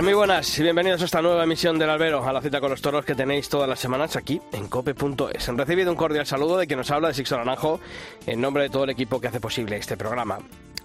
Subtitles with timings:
[0.00, 2.80] Muy buenas y bienvenidos a esta nueva emisión del Albero, a la cita con los
[2.80, 5.48] toros que tenéis todas las semanas aquí en cope.es.
[5.50, 7.78] Han recibido un cordial saludo de quien nos habla de Sixto Naranjo
[8.26, 10.38] en nombre de todo el equipo que hace posible este programa.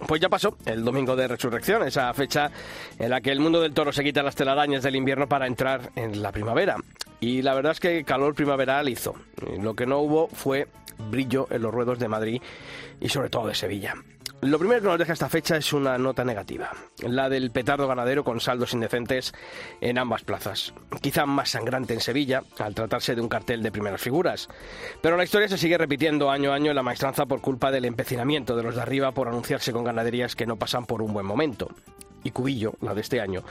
[0.06, 2.50] Pues ya pasó el domingo de resurrección, esa fecha
[2.98, 5.90] en la que el mundo del toro se quita las telarañas del invierno para entrar
[5.96, 6.76] en la primavera.
[7.18, 9.14] Y la verdad es que calor primaveral hizo.
[9.58, 10.68] Lo que no hubo fue
[11.10, 12.42] brillo en los ruedos de Madrid
[13.00, 13.94] y sobre todo de Sevilla.
[14.42, 18.24] Lo primero que nos deja esta fecha es una nota negativa, la del petardo ganadero
[18.24, 19.32] con saldos indecentes
[19.80, 20.74] en ambas plazas.
[21.00, 24.48] Quizá más sangrante en Sevilla, al tratarse de un cartel de primeras figuras.
[25.00, 27.84] Pero la historia se sigue repitiendo año a año en la maestranza por culpa del
[27.84, 31.24] empecinamiento de los de arriba por anunciarse con ganaderías que no pasan por un buen
[31.24, 31.68] momento
[32.24, 33.42] y Cubillo, la de este año,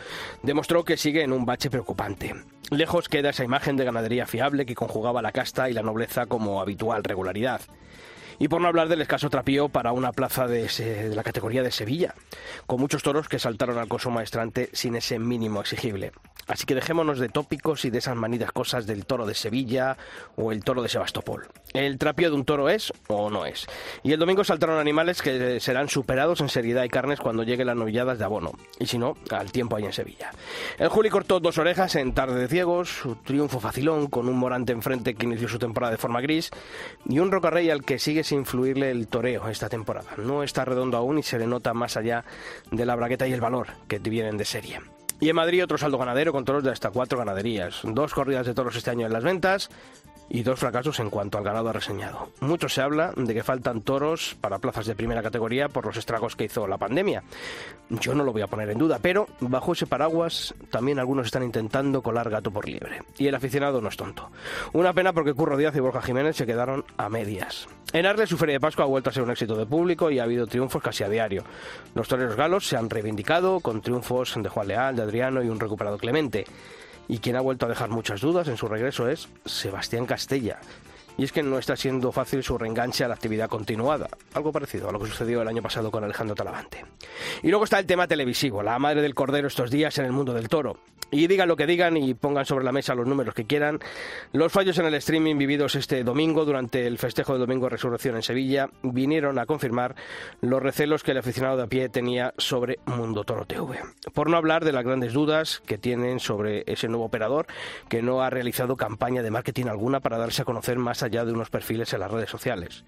[0.43, 2.35] demostró que sigue en un bache preocupante.
[2.69, 6.61] Lejos queda esa imagen de ganadería fiable que conjugaba la casta y la nobleza como
[6.61, 7.61] habitual regularidad.
[8.41, 12.15] Y por no hablar del escaso trapío para una plaza de, la categoría de Sevilla,
[12.65, 16.11] con muchos toros que saltaron al coso maestrante sin ese mínimo exigible.
[16.47, 19.95] Así que dejémonos de tópicos y de esas manidas cosas del toro de Sevilla
[20.37, 21.49] o el toro de Sebastopol.
[21.73, 23.67] El trapío de un toro es o no es.
[24.03, 27.75] Y el domingo saltaron animales que serán superados en seriedad y carnes cuando lleguen las
[27.75, 28.51] novilladas de abono.
[28.79, 30.31] Y si no, al tiempo ahí en Sevilla.
[30.77, 34.73] El Juli cortó dos orejas en Tarde de Ciegos, su triunfo facilón con un Morante
[34.73, 36.51] enfrente que inició su temporada de forma gris
[37.07, 40.09] y un Rocarrey al que sigue sin influirle el toreo esta temporada.
[40.17, 42.25] No está redondo aún y se le nota más allá
[42.71, 44.79] de la bragueta y el valor que vienen de serie.
[45.19, 47.81] Y en Madrid otro saldo ganadero con toros de hasta cuatro ganaderías.
[47.83, 49.69] Dos corridas de toros este año en las ventas
[50.33, 52.29] y dos fracasos en cuanto al ganado reseñado.
[52.39, 56.35] Mucho se habla de que faltan toros para plazas de primera categoría por los estragos
[56.35, 57.23] que hizo la pandemia.
[57.89, 61.43] Yo no lo voy a poner en duda, pero bajo ese paraguas también algunos están
[61.43, 63.03] intentando colar gato por liebre.
[63.17, 64.31] Y el aficionado no es tonto.
[64.71, 67.67] Una pena porque Curro Díaz y Borja Jiménez se quedaron a medias.
[67.91, 70.19] En Arles su feria de Pascua ha vuelto a ser un éxito de público y
[70.19, 71.43] ha habido triunfos casi a diario.
[71.93, 75.59] Los toreros galos se han reivindicado con triunfos de Juan Leal, de Adriano y un
[75.59, 76.45] recuperado Clemente.
[77.07, 80.59] Y quien ha vuelto a dejar muchas dudas en su regreso es Sebastián Castella.
[81.17, 84.89] Y es que no está siendo fácil su reenganche a la actividad continuada, algo parecido
[84.89, 86.85] a lo que sucedió el año pasado con Alejandro Talavante.
[87.43, 90.33] Y luego está el tema televisivo, la madre del cordero estos días en el mundo
[90.33, 90.77] del toro.
[91.13, 93.79] Y digan lo que digan y pongan sobre la mesa los números que quieran,
[94.31, 98.15] los fallos en el streaming vividos este domingo durante el festejo del Domingo de Resurrección
[98.15, 99.95] en Sevilla vinieron a confirmar
[100.39, 103.81] los recelos que el aficionado de a pie tenía sobre Mundo Toro TV.
[104.13, 107.45] Por no hablar de las grandes dudas que tienen sobre ese nuevo operador
[107.89, 111.33] que no ha realizado campaña de marketing alguna para darse a conocer más allá de
[111.33, 112.83] unos perfiles en las redes sociales.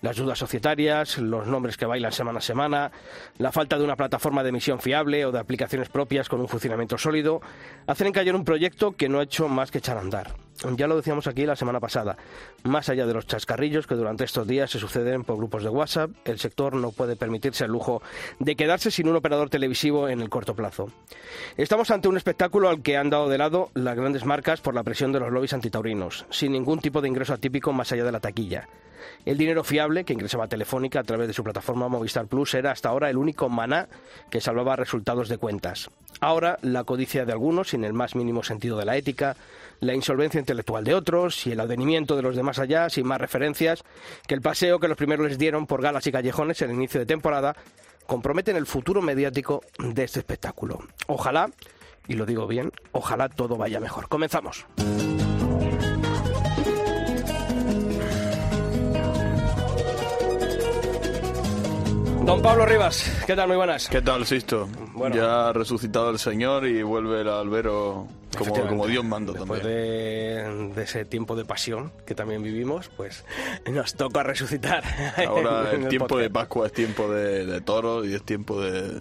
[0.00, 2.92] Las dudas societarias, los nombres que bailan semana a semana,
[3.38, 6.98] la falta de una plataforma de emisión fiable o de aplicaciones propias con un funcionamiento
[6.98, 7.40] sólido,
[7.86, 10.34] hacen encallar un proyecto que no ha hecho más que echar a andar.
[10.76, 12.16] Ya lo decíamos aquí la semana pasada.
[12.62, 16.10] Más allá de los chascarrillos que durante estos días se suceden por grupos de WhatsApp,
[16.24, 18.02] el sector no puede permitirse el lujo
[18.38, 20.90] de quedarse sin un operador televisivo en el corto plazo.
[21.56, 24.84] Estamos ante un espectáculo al que han dado de lado las grandes marcas por la
[24.84, 28.20] presión de los lobbies antitaurinos, sin ningún tipo de ingreso atípico más allá de la
[28.20, 28.68] taquilla.
[29.24, 32.88] El dinero fiable que ingresaba Telefónica a través de su plataforma Movistar Plus era hasta
[32.88, 33.88] ahora el único maná
[34.30, 35.90] que salvaba resultados de cuentas.
[36.20, 39.36] Ahora, la codicia de algunos, sin el más mínimo sentido de la ética,
[39.80, 43.84] la insolvencia intelectual de otros y el advenimiento de los demás allá, sin más referencias,
[44.26, 47.00] que el paseo que los primeros les dieron por galas y callejones en el inicio
[47.00, 47.56] de temporada,
[48.06, 50.80] comprometen el futuro mediático de este espectáculo.
[51.06, 51.50] Ojalá,
[52.08, 54.08] y lo digo bien, ojalá todo vaya mejor.
[54.08, 54.66] Comenzamos.
[62.24, 63.48] Don Pablo Rivas, ¿qué tal?
[63.48, 63.86] Muy buenas.
[63.88, 64.66] ¿Qué tal, Sisto?
[64.94, 65.14] Bueno.
[65.14, 69.78] Ya ha resucitado el Señor y vuelve el albero como, como Dios manda Después también.
[69.78, 73.24] De, de, ese tiempo de pasión que también vivimos, pues
[73.70, 74.84] nos toca resucitar.
[75.26, 76.22] Ahora en el tiempo podcast.
[76.22, 79.00] de Pascua es tiempo de, de toros y es tiempo de,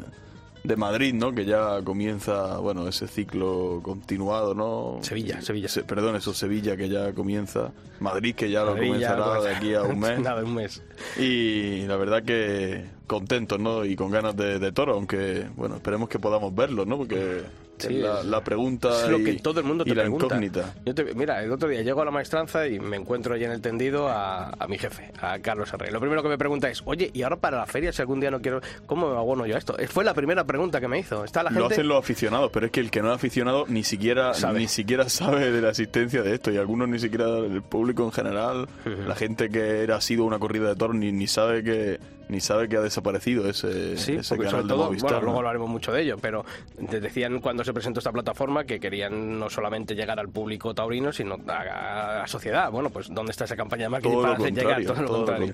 [0.64, 1.34] de Madrid, ¿no?
[1.34, 5.00] Que ya comienza, bueno, ese ciclo continuado, ¿no?
[5.02, 5.68] Sevilla, Sevilla.
[5.68, 7.72] Se, perdón, eso Sevilla que ya comienza.
[8.00, 10.20] Madrid que ya lo comenzará ya, de aquí a un mes.
[10.20, 10.82] Nada, un mes.
[11.18, 13.86] Y la verdad que contentos, ¿no?
[13.86, 16.98] Y con ganas de, de toro, aunque, bueno, esperemos que podamos verlo, ¿no?
[16.98, 17.44] Porque
[17.78, 20.26] Sí, la, la, pregunta es lo que todo el mundo te y la pregunta.
[20.28, 20.76] incógnita.
[20.86, 23.52] Yo te, mira, el otro día llego a la maestranza y me encuentro allí en
[23.52, 25.92] el tendido a, a mi jefe, a Carlos Herrera.
[25.92, 28.32] Lo primero que me pregunta es, oye, ¿y ahora para la feria si algún día
[28.32, 29.76] no quiero, cómo me abono yo a esto?
[29.90, 31.26] Fue la primera pregunta que me hizo.
[31.26, 31.60] Está la gente...
[31.62, 34.60] Lo hacen los aficionados, pero es que el que no es aficionado ni siquiera Sabe.
[34.60, 38.12] ni siquiera sabe de la existencia de esto y algunos ni siquiera el público en
[38.12, 42.00] general, la gente que era sido una corrida de toros ni, ni sabe que
[42.30, 45.10] ni sabe que ha desaparecido ese, Sí, ese canal sobre de todo, Movistar.
[45.12, 45.24] bueno, ¿no?
[45.26, 46.46] luego hablaremos mucho de ello, pero
[46.90, 51.12] te decían cuando se presentó esta plataforma que querían no solamente llegar al público taurino,
[51.12, 52.72] sino a, la sociedad.
[52.72, 55.32] Bueno, pues ¿dónde está esa campaña de marketing todo para hacer llegar todo lo todo
[55.34, 55.54] lo contrario?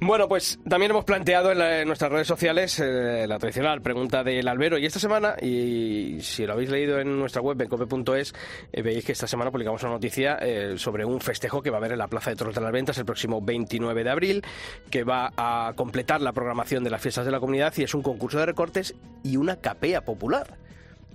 [0.00, 4.24] Bueno, pues también hemos planteado en, la- en nuestras redes sociales eh, la tradicional pregunta
[4.24, 8.34] del albero y esta semana, y si lo habéis leído en nuestra web, en cope.es,
[8.72, 11.78] eh, veis que esta semana publicamos una noticia eh, sobre un festejo que va a
[11.78, 14.42] haber en la Plaza de Toros de las Ventas el próximo 29 de abril,
[14.90, 18.02] que va a completar la programación de las fiestas de la comunidad y es un
[18.02, 18.94] concurso de recortes
[19.24, 20.56] y una capea popular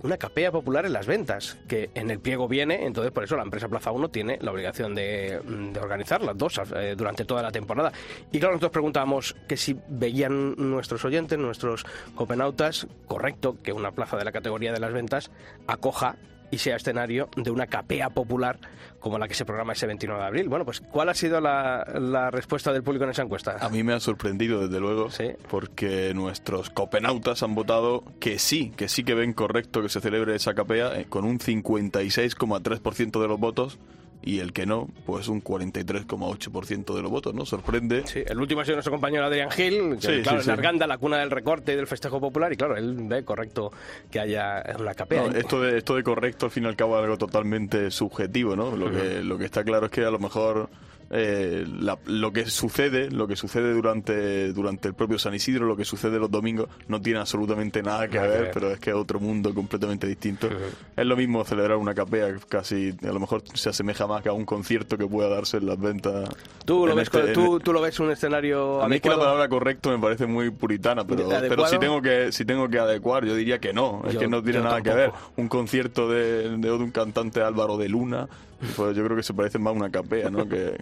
[0.02, 3.42] una capea popular en las ventas, que en el pliego viene, entonces por eso la
[3.42, 5.40] empresa Plaza 1 tiene la obligación de,
[5.72, 7.92] de organizar las dos eh, durante toda la temporada.
[8.30, 14.16] Y claro, nosotros preguntábamos que si veían nuestros oyentes, nuestros copenautas, correcto que una plaza
[14.16, 15.30] de la categoría de las ventas
[15.66, 16.16] acoja
[16.50, 18.58] y sea escenario de una capea popular
[19.00, 20.48] como la que se programa ese 29 de abril.
[20.48, 23.56] Bueno, pues ¿cuál ha sido la, la respuesta del público en esa encuesta?
[23.60, 25.30] A mí me ha sorprendido, desde luego, Sí.
[25.48, 30.34] porque nuestros copenautas han votado que sí, que sí que ven correcto que se celebre
[30.34, 33.78] esa capea eh, con un 56,3% de los votos
[34.22, 37.46] y el que no, pues un 43,8% de los votos, ¿no?
[37.46, 38.06] Sorprende.
[38.06, 40.58] Sí, el último ha sido nuestro compañero Adrián Gil, que Sí, claro, sí, en.
[40.58, 43.72] Arganda, la cuna del recorte y del festejo popular, y claro, él ve correcto
[44.10, 45.28] que haya una capea.
[45.28, 48.56] No, esto, de, esto de correcto, al fin y al cabo, es algo totalmente subjetivo,
[48.56, 48.76] ¿no?
[48.76, 50.68] Lo, que, lo que está claro es que a lo mejor
[51.10, 55.76] eh, la- lo que sucede, lo que sucede durante, durante el propio San Isidro, lo
[55.76, 58.90] que sucede los domingos, no tiene absolutamente nada que, Nada que ver, pero es que
[58.90, 60.48] es otro mundo completamente distinto.
[60.96, 64.32] Es lo mismo celebrar una capea, casi a lo mejor se asemeja más que a
[64.32, 66.28] un concierto que pueda darse en las ventas.
[66.64, 69.02] ¿Tú lo, ves, este- co- en- tú, tú lo ves un escenario a mí es
[69.02, 72.68] que la palabra correcto me parece muy puritana, pero, pero si tengo que si tengo
[72.68, 75.10] que adecuar, yo diría que no, es Yo- que no tiene nada que ver.
[75.10, 75.32] tampoco.
[75.36, 78.28] Un concierto de, de un cantante Álvaro de Luna,
[78.76, 80.48] pues yo creo que se parece más a una capea, ¿no?
[80.48, 80.76] Que,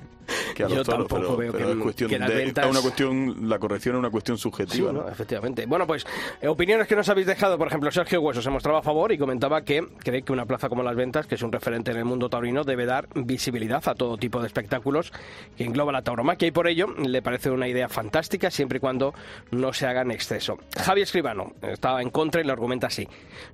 [0.54, 2.34] que a los Yo toros, tampoco pero, veo pero que- es cuestión que las de,
[2.36, 5.02] ventas- es una cuestión, la corrección es una cuestión Sí, subjetiva, ¿no?
[5.02, 5.08] ¿no?
[5.08, 5.66] efectivamente.
[5.66, 6.04] Bueno, pues
[6.40, 7.58] eh, opiniones que nos habéis dejado.
[7.58, 10.68] Por ejemplo, Sergio Hueso se mostraba a favor y comentaba que cree que una plaza
[10.68, 13.94] como Las Ventas, que es un referente en el mundo taurino, debe dar visibilidad a
[13.94, 15.12] todo tipo de espectáculos
[15.56, 19.14] que engloba la tauromaquia y por ello le parece una idea fantástica siempre y cuando
[19.50, 20.58] no se haga en exceso.
[20.78, 23.06] Javi Escribano estaba en contra y le argumenta así.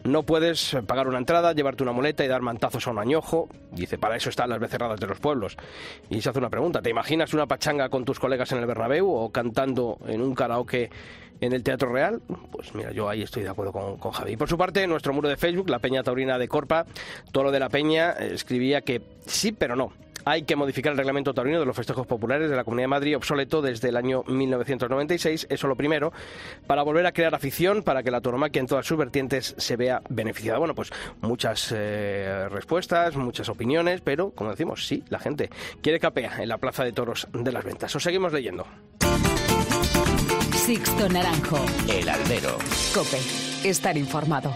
[0.05, 3.49] No puedes pagar una entrada, llevarte una muleta y dar mantazos a un añojo.
[3.71, 5.57] Dice, para eso están las becerradas de los pueblos.
[6.11, 6.83] Y se hace una pregunta.
[6.83, 10.91] ¿Te imaginas una pachanga con tus colegas en el Bernabéu o cantando en un karaoke
[11.41, 12.21] en el Teatro Real?
[12.51, 14.33] Pues mira, yo ahí estoy de acuerdo con, con Javi.
[14.33, 16.87] Y por su parte, nuestro muro de Facebook, la Peña Taurina de Corpa,
[17.33, 19.93] Toro de la Peña, eh, escribía que sí, pero no.
[20.25, 23.17] Hay que modificar el reglamento taurino de los festejos populares de la Comunidad de Madrid,
[23.17, 26.13] obsoleto desde el año 1996, eso lo primero,
[26.67, 30.03] para volver a crear afición, para que la tauromaquia en todas sus vertientes se vea
[30.09, 30.59] beneficiada.
[30.59, 30.91] Bueno, pues
[31.21, 36.59] muchas eh, respuestas, muchas opiniones, pero como decimos, sí, la gente quiere capea en la
[36.59, 37.95] Plaza de Toros de las Ventas.
[37.95, 38.67] Os seguimos leyendo.
[40.55, 41.59] Sixto Naranjo.
[41.89, 42.57] El albero.
[42.95, 43.19] Cope.
[43.65, 44.53] Estar informado.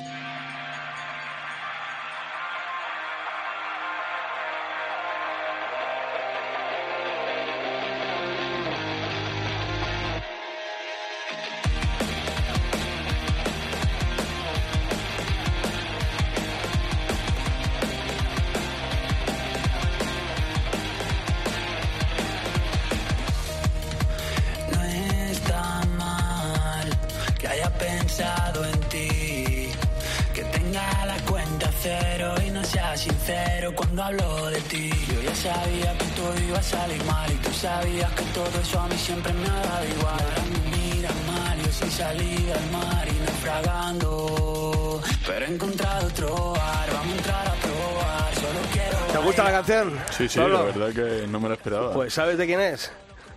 [49.36, 49.98] Gusta la canción?
[50.10, 50.58] Sí, sí, Pablo?
[50.58, 51.92] la verdad que no me lo esperaba.
[51.92, 52.90] Pues ¿sabes de quién es?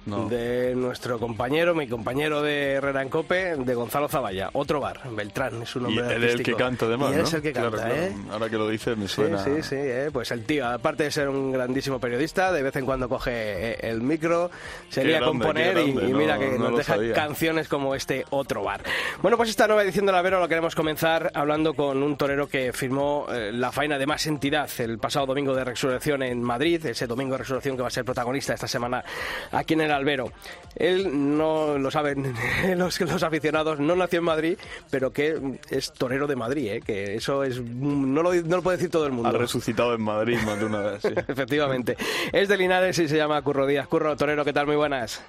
[0.10, 0.28] No.
[0.30, 4.50] De nuestro compañero, mi compañero de Herrera en Cope, de Gonzalo Zavalla.
[4.54, 7.20] Otro bar, Beltrán, es un y nombre él es el que canta además, Y él
[7.22, 7.28] ¿no?
[7.28, 8.02] es el que Claro, canta, claro.
[8.04, 8.16] ¿eh?
[8.32, 9.44] Ahora que lo dices me suena...
[9.44, 12.86] sí, sí, eh, pues el tío, aparte de ser un grandísimo periodista, de vez en
[12.86, 13.32] cuando coge
[13.72, 14.50] eh, el micro,
[14.90, 16.94] se Qué lía a grande, componer qué y- grande, y, mira que no nos deja
[16.96, 17.14] sabía.
[17.14, 18.82] canciones como este otro bar.
[19.22, 22.48] Bueno, pues esta nueva edición de La Vero lo queremos comenzar hablando con un torero
[22.48, 26.86] que firmó eh, la faena de más entidad el pasado domingo de Resurrección en Madrid,
[26.86, 29.04] ese domingo de Resurrección que va a ser protagonista esta semana
[29.52, 30.32] aquí en el Albero.
[30.76, 32.34] Él no lo saben
[32.78, 34.58] los, los aficionados, no nació en Madrid,
[34.90, 36.82] pero que es torero de Madrid, ¿eh?
[36.82, 39.30] que eso es no lo, no lo puede decir todo el mundo.
[39.30, 41.14] Ha resucitado en Madrid más de una vez, sí.
[41.28, 41.98] Efectivamente.
[42.32, 43.88] Es de Linares y se llama Curro Díaz.
[43.88, 44.66] Curro, torero, ¿qué tal?
[44.66, 45.24] Muy buenas.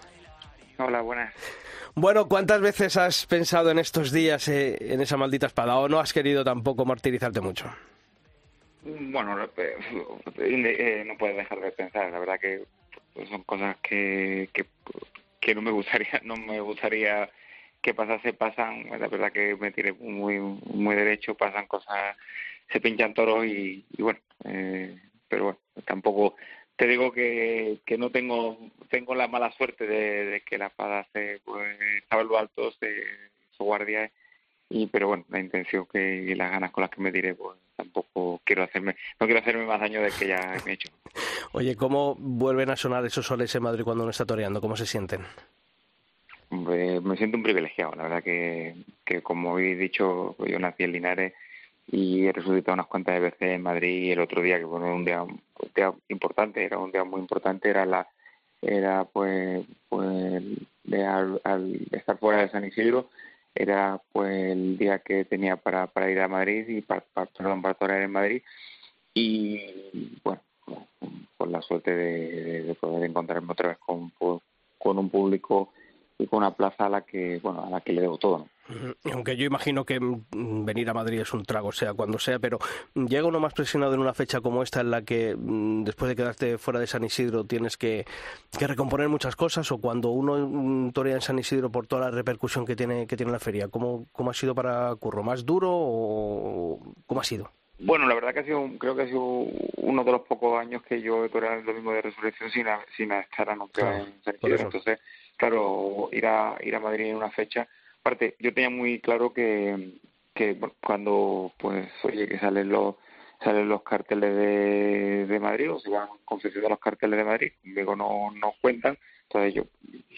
[0.79, 1.35] Hola, buenas.
[1.95, 5.99] Bueno, ¿cuántas veces has pensado en estos días eh, en esa maldita espada o no
[5.99, 7.67] has querido tampoco martirizarte mucho?
[8.83, 9.77] Bueno, eh,
[10.39, 12.11] eh, no puedes dejar de pensar.
[12.11, 12.65] La verdad que
[13.15, 14.49] pues, son cosas que,
[15.41, 17.31] que no me gustaría, no me gustaría
[17.83, 22.17] que pasase, pasan, la verdad que me tiré muy, muy derecho, pasan cosas,
[22.71, 24.99] se pinchan toros y, bueno, eh,
[25.29, 26.37] pero bueno, tampoco
[26.77, 28.59] te digo que, que no tengo
[28.91, 33.05] tengo la mala suerte de, que la espada se pues, estaba en lo alto, se
[33.53, 34.11] su guardia
[34.69, 37.59] y pero bueno, la intención que y las ganas con las que me tiré pues
[37.77, 40.91] tampoco quiero hacerme no quiero hacerme más daño de que ya me he hecho.
[41.53, 44.61] Oye, ¿cómo vuelven a sonar esos soles en Madrid cuando uno está toreando?
[44.61, 45.23] ¿Cómo se sienten?
[46.51, 48.75] me siento un privilegiado, la verdad que,
[49.05, 51.33] que como he dicho, yo nací en Linares
[51.87, 55.05] y he resucitado unas cuantas veces en Madrid y el otro día, que fue un
[55.05, 55.41] día, un
[55.75, 58.09] día importante, era un día muy importante, era la
[58.63, 60.43] era pues pues
[60.93, 63.09] al, estar fuera de San Isidro
[63.55, 67.63] era pues el día que tenía para, para ir a Madrid y para, para perdón
[67.63, 68.43] para torear en Madrid
[69.15, 70.41] y bueno
[71.37, 74.13] con la suerte de, de, poder encontrarme otra vez con,
[74.99, 75.71] un público
[76.19, 78.47] y con una plaza a la que bueno a la que le debo todo
[79.11, 82.59] aunque yo imagino que mm, venir a Madrid es un trago sea cuando sea pero
[82.95, 86.17] llega uno más presionado en una fecha como esta en la que mm, después de
[86.17, 88.05] quedarte fuera de San Isidro tienes que,
[88.61, 92.67] recomponer muchas cosas o cuando uno mm, torea en San Isidro por toda la repercusión
[92.67, 96.81] que tiene que tiene la feria cómo cómo ha sido para Curro más duro o
[97.07, 97.51] cómo ha sido
[97.81, 100.83] bueno, la verdad que ha sido, creo que ha sido uno de los pocos años
[100.83, 104.63] que yo he toreado el domingo de resurrección sin, sin estar anunciado en San Isidro.
[104.63, 105.01] Entonces,
[105.37, 107.67] claro, ir a, ir a Madrid en una fecha.
[108.01, 109.99] Aparte, yo tenía muy claro que,
[110.35, 112.97] que cuando, pues, oye, que salen los
[113.43, 117.97] salen los carteles de, de Madrid o se van confeccionando los carteles de Madrid, luego
[117.97, 119.65] no, no cuentan, entonces yo,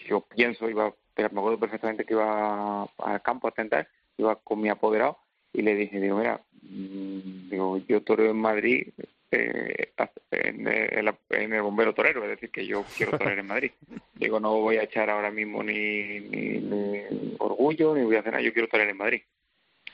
[0.09, 4.67] yo pienso, iba, me acuerdo perfectamente que iba al campo a tentar, iba con mi
[4.67, 5.22] apoderado
[5.53, 8.87] y le dije, digo, mira, mm, digo, yo toreo en Madrid
[9.35, 9.89] eh,
[10.31, 13.71] en, el, bombero torero, es decir, que yo quiero torear en Madrid.
[14.15, 17.03] Digo, no voy a echar ahora mismo ni, ni,
[17.39, 19.21] orgullo, ni voy a hacer nada, yo quiero torear en Madrid.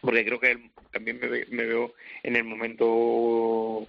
[0.01, 3.87] Porque creo que también me, me, veo en el momento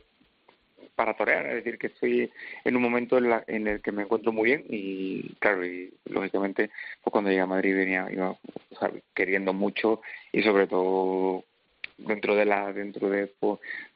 [0.94, 2.30] para torear, es decir, que estoy
[2.64, 5.92] en un momento en, la, en, el que me encuentro muy bien y claro, y
[6.04, 6.70] lógicamente
[7.02, 8.36] pues cuando llegué a Madrid venía iba,
[9.14, 11.44] queriendo mucho y sobre todo
[12.06, 13.32] dentro de la dentro de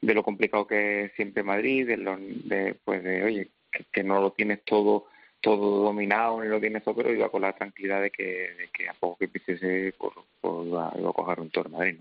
[0.00, 3.50] de lo complicado que es siempre Madrid de, lo, de pues de oye
[3.92, 5.06] que, no lo tienes todo
[5.40, 8.88] todo dominado ni lo tienes todo pero iba con la tranquilidad de que, de que
[8.88, 11.98] a poco que empiece pues, pues iba, a coger un toro Madrid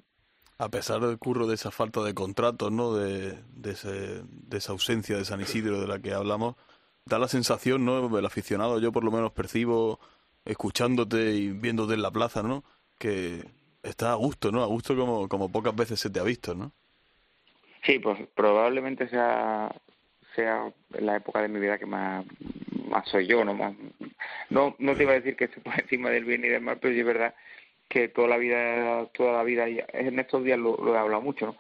[0.58, 4.72] a pesar del curro de esa falta de contratos no de, de, ese, de esa
[4.72, 6.56] ausencia de San Isidro de la que hablamos
[7.06, 10.00] da la sensación no el aficionado yo por lo menos percibo
[10.46, 12.64] escuchándote y viéndote en la plaza no
[12.98, 13.44] que
[13.84, 14.64] está a gusto, ¿no?
[14.64, 16.72] A gusto como, como pocas veces se te ha visto, ¿no?
[17.86, 19.70] Sí, pues probablemente sea
[20.36, 22.26] sea la época de mi vida que más,
[22.88, 23.54] más soy yo, ¿no?
[23.54, 23.74] Más,
[24.50, 26.80] no, no te iba a decir que estoy por encima del bien y del mal,
[26.80, 27.36] pero sí es verdad
[27.90, 31.56] que toda la vida, toda la vida, en estos días lo, he hablado mucho.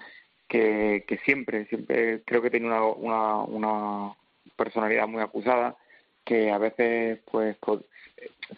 [0.47, 4.15] Que, que siempre, siempre creo que tiene una, una, una
[4.55, 5.75] personalidad muy acusada,
[6.23, 7.57] que a veces pues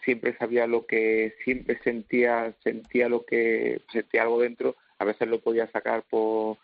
[0.04, 5.40] siempre sabía lo que siempre sentía sentía lo que sentía algo dentro a veces lo
[5.40, 6.58] podía sacar por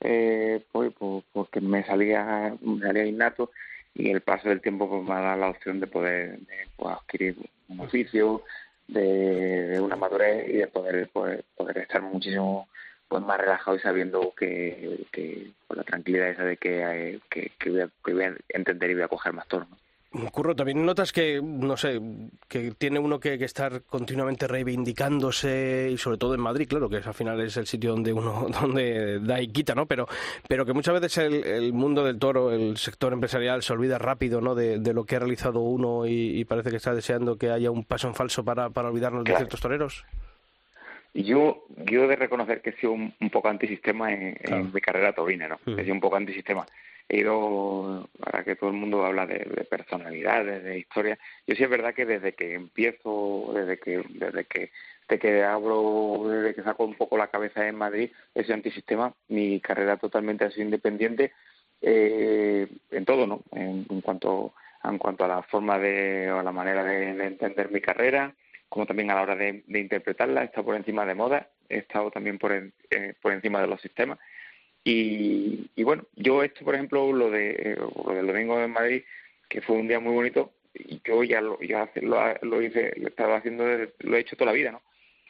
[0.00, 0.92] eh, pues,
[1.32, 3.50] porque me salía me salía innato
[3.94, 6.38] y el paso del tiempo pues me ha dado la opción de poder
[6.76, 7.36] pues, adquirir
[7.68, 8.42] un oficio
[8.88, 12.68] de, una madurez y de poder pues, poder estar muchísimo
[13.08, 17.52] pues más relajado y sabiendo que, que con la tranquilidad esa de que, eh, que,
[17.58, 19.76] que, voy a, que, voy a, entender y voy a coger más torno.
[20.32, 22.00] Curro, también notas que, no sé,
[22.48, 27.14] que tiene uno que, estar continuamente reivindicándose y sobre todo en Madrid, claro, que al
[27.14, 29.86] final es el sitio donde uno donde da y quita, ¿no?
[29.86, 30.06] Pero,
[30.48, 34.54] pero que muchas veces el, mundo del toro, el sector empresarial, se olvida rápido, ¿no?
[34.54, 38.08] De, lo que ha realizado uno y, parece que está deseando que haya un paso
[38.08, 40.06] en falso para, para olvidarnos de ciertos toreros.
[41.12, 44.38] Yo, yo he de reconocer que he sido un, poco antisistema en,
[44.72, 45.58] mi carrera taurina, ¿no?
[45.76, 46.66] He sido un poco antisistema
[47.08, 51.62] he ido, ahora que todo el mundo habla de, de personalidades, de historia, yo sí
[51.62, 54.70] es verdad que desde que empiezo, desde que, desde que,
[55.08, 59.60] desde que abro, desde que saco un poco la cabeza en Madrid, ese antisistema, mi
[59.60, 61.32] carrera totalmente ha sido independiente
[61.80, 63.42] eh, en todo, ¿no?
[63.52, 67.80] En, cuanto en cuanto a la forma de, o a la manera de, entender mi
[67.80, 68.34] carrera,
[68.68, 72.10] como también a la hora de, interpretarla, he estado por encima de moda, he estado
[72.10, 74.18] también por, eh, por encima de los sistemas
[74.90, 79.02] y, y bueno, yo esto, por ejemplo, lo, de, lo del domingo en Madrid,
[79.48, 83.08] que fue un día muy bonito, y yo ya lo, ya lo, lo hice, lo
[83.08, 84.82] estaba haciendo, lo he hecho toda la vida, ¿no?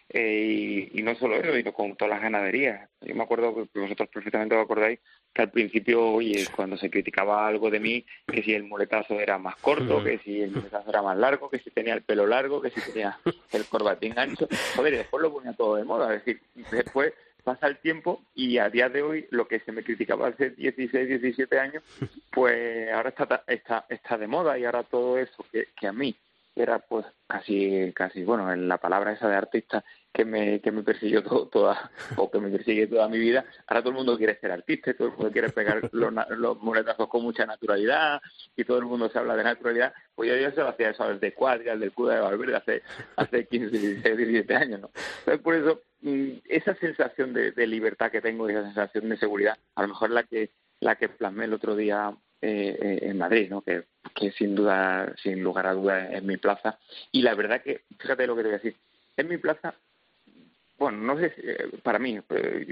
[0.08, 2.88] eh, y, no solo eso, sino con todas las ganaderías.
[3.00, 5.00] Yo me acuerdo que vosotros perfectamente os acordáis
[5.32, 9.38] que al principio, oye, cuando se criticaba algo de mí, que si el muletazo era
[9.38, 12.62] más corto, que si el muletazo era más largo, que si tenía el pelo largo,
[12.62, 13.18] que si tenía
[13.52, 16.14] el corbatín ancho, joder, y después lo ponía todo de moda.
[16.14, 17.12] Es decir, después
[17.46, 21.08] pasa el tiempo y a día de hoy lo que se me criticaba hace 16,
[21.08, 21.84] 17 años,
[22.32, 26.16] pues ahora está, está, está de moda y ahora todo eso que, que a mí
[26.56, 29.84] era pues casi, casi, bueno, en la palabra esa de artista
[30.16, 33.90] que me, que me persiguió toda, o que me persigue toda mi vida, ahora todo
[33.90, 37.44] el mundo quiere ser artista, todo el mundo quiere pegar los, los monetazos con mucha
[37.44, 38.22] naturalidad
[38.56, 41.06] y todo el mundo se habla de naturalidad, pues yo, yo se lo hacía eso
[41.06, 42.82] desde Cuadria, del Cuda de Valverde hace,
[43.16, 44.90] hace 15, 16, 17 años, ¿no?
[45.18, 49.18] Entonces por eso mm, esa sensación de, de libertad que tengo y esa sensación de
[49.18, 53.18] seguridad, a lo mejor la que la que plasmé el otro día eh, eh, en
[53.18, 53.62] Madrid, ¿no?
[53.62, 56.78] Que, que, sin duda, sin lugar a dudas, es mi plaza.
[57.10, 58.76] Y la verdad que, fíjate lo que te voy a decir,
[59.16, 59.74] es mi plaza,
[60.78, 62.18] bueno, no sé, eh, para mí,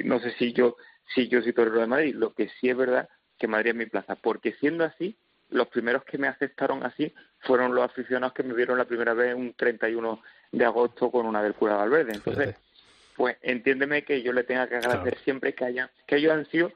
[0.05, 0.77] no sé si yo,
[1.15, 3.09] si yo soy torero de Madrid, lo que sí es verdad
[3.39, 5.17] que Madrid es mi plaza, porque siendo así,
[5.51, 9.35] los primeros que me aceptaron así fueron los aficionados que me vieron la primera vez
[9.35, 12.13] un 31 de agosto con una del cura Valverde.
[12.15, 12.57] Entonces,
[13.17, 16.73] pues entiéndeme que yo le tenga que agradecer siempre que hayan, que ellos han sido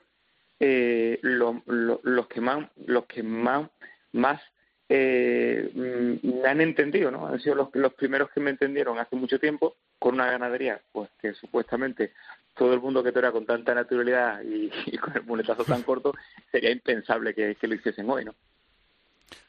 [0.60, 3.68] eh, los que más los que más
[4.12, 4.40] más
[4.88, 5.70] eh,
[6.22, 9.76] me han entendido no han sido los, los primeros que me entendieron hace mucho tiempo
[9.98, 12.12] con una ganadería pues que supuestamente
[12.54, 16.14] todo el mundo que torea con tanta naturalidad y, con el muletazo tan corto
[16.50, 18.34] sería impensable que, lo hiciesen hoy no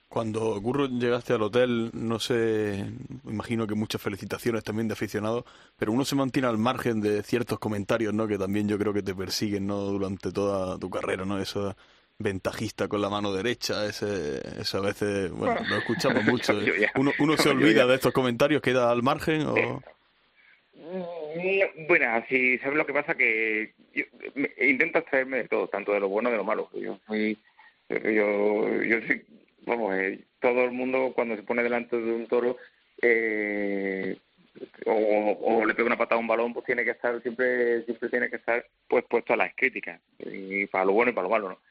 [0.09, 2.83] cuando Curro llegaste al hotel, no sé,
[3.25, 5.43] imagino que muchas felicitaciones también de aficionados,
[5.77, 8.27] pero uno se mantiene al margen de ciertos comentarios, ¿no?
[8.27, 9.77] Que también yo creo que te persiguen, ¿no?
[9.81, 11.37] Durante toda tu carrera, ¿no?
[11.39, 11.75] Eso
[12.19, 16.53] ventajista con la mano derecha, ese, eso a veces, bueno, lo escuchamos mucho.
[16.95, 19.81] ¿Uno, uno se olvida de estos comentarios, queda al margen o...?
[20.75, 24.03] Mm, bueno, si sabes lo que pasa que yo,
[24.59, 26.69] intentas traerme de todo, tanto de lo bueno de lo malo.
[26.73, 27.37] Yo soy,
[27.89, 29.23] yo, yo soy
[29.65, 32.57] vamos, eh, todo el mundo cuando se pone delante de un toro
[33.01, 34.17] eh,
[34.85, 38.29] o, le pega una patada a un balón, pues tiene que estar, siempre siempre tiene
[38.29, 41.49] que estar pues puesto a las críticas, y para lo bueno y para lo malo,
[41.49, 41.68] ¿no?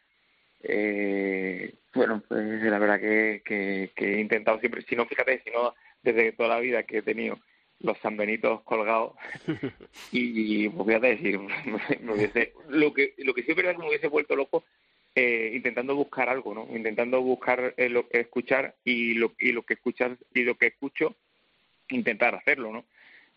[0.62, 5.75] Eh, bueno, pues la verdad que, que, he intentado siempre, si no, fíjate, si no,
[6.03, 7.38] desde toda la vida que he tenido
[7.81, 9.12] los sanbenitos colgados
[10.12, 11.38] y, pues fíjate, decir,
[12.01, 14.64] me hubiese, lo que lo que es verdad que me hubiese vuelto loco
[15.14, 16.68] eh, intentando buscar algo, ¿no?
[16.75, 20.68] Intentando buscar eh, lo que escuchar y lo, y lo que escuchas y lo que
[20.68, 21.16] escucho,
[21.88, 22.85] intentar hacerlo, ¿no?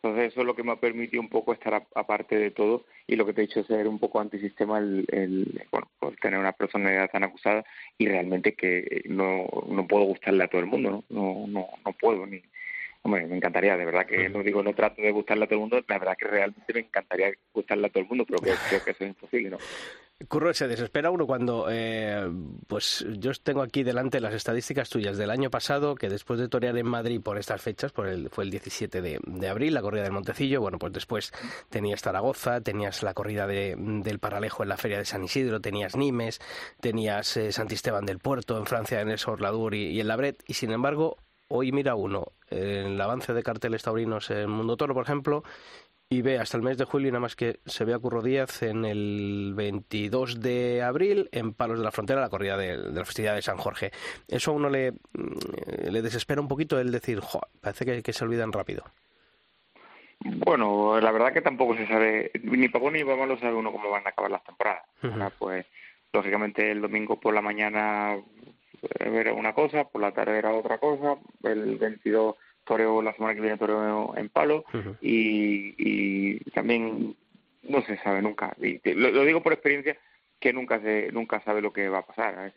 [0.04, 3.16] Entonces eso es lo que me ha permitido un poco estar aparte de todo y
[3.16, 6.54] lo que te he dicho ser un poco antisistema el, el bueno, pues tener una
[6.54, 7.64] personalidad tan acusada
[8.00, 11.04] y realmente que no, no puedo gustarle a todo el mundo, ¿no?
[11.10, 12.42] No, no, no puedo ni...
[13.04, 15.62] Hombre, me encantaría, de verdad que no digo no trato de gustarle a todo el
[15.62, 18.92] mundo, la verdad que realmente me encantaría gustarle a todo el mundo, pero creo que
[18.92, 19.58] eso es imposible, ¿no?
[20.28, 22.30] Curro, se desespera uno cuando, eh,
[22.68, 26.78] pues yo tengo aquí delante las estadísticas tuyas del año pasado, que después de torear
[26.78, 30.12] en Madrid por estas fechas, por el, fue el 17 de, abril, la corrida del
[30.12, 31.34] Montecillo, bueno, pues después
[31.70, 35.96] tenías Zaragoza, tenías la corrida de, del Paralejo en la Feria de San Isidro, tenías
[35.96, 36.40] Nimes,
[36.80, 40.54] tenías eh, Santisteban del Puerto en Francia, en el Sorladur y, y en Labret, y
[40.54, 45.44] sin embargo, hoy mira uno, el avance de carteles taurinos en Mundo Toro, por ejemplo,
[46.12, 48.22] y ve hasta el mes de julio y nada más que se ve a Curro
[48.22, 53.06] Díaz en el 22 de abril en Palos de la Frontera, la corrida de, la
[53.06, 53.92] festividad de San Jorge.
[54.28, 57.22] Eso a uno le, mm, le desespera un poquito el decir,
[57.62, 58.84] parece que, se olvidan rápido.
[60.20, 63.90] Bueno, la verdad que tampoco se sabe, ni para ni para lo sabe uno cómo
[63.90, 64.84] van a acabar las temporadas.
[65.40, 65.66] pues,
[66.12, 68.18] lógicamente, el domingo por la mañana
[69.00, 73.42] era una cosa, por la tarde era otra cosa, el 22 toreo la semana que
[73.42, 74.66] viene toreo en palo.
[75.02, 77.16] Y, y, también
[77.64, 78.56] no se sabe nunca.
[78.62, 79.98] Y lo, digo por experiencia
[80.40, 82.52] que nunca se nunca sabe lo que va a pasar.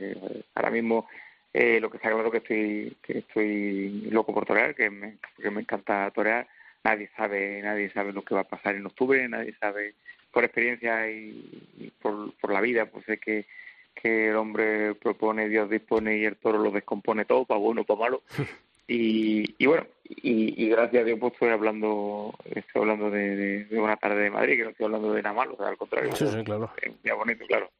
[0.55, 1.07] Ahora mismo
[1.53, 5.51] eh, lo que está claro que estoy que estoy loco por torear que me, que
[5.51, 6.47] me encanta torear.
[6.83, 9.95] Nadie sabe nadie sabe lo que va a pasar en octubre nadie sabe.
[10.33, 13.47] Por experiencia y, por, por la vida pues sé que
[13.95, 18.01] que el hombre propone, Dios dispone y el toro lo descompone todo, para bueno, para
[18.01, 18.23] malo.
[18.87, 23.97] Y, y bueno, y, gracias a Dios pues estoy hablando, estoy hablando de, de, una
[23.97, 26.15] tarde de Madrid, que no estoy hablando de nada malo, o sea, al contrario.
[26.15, 26.71] Sí, sí, claro.
[26.81, 27.71] Es un día bonito, claro.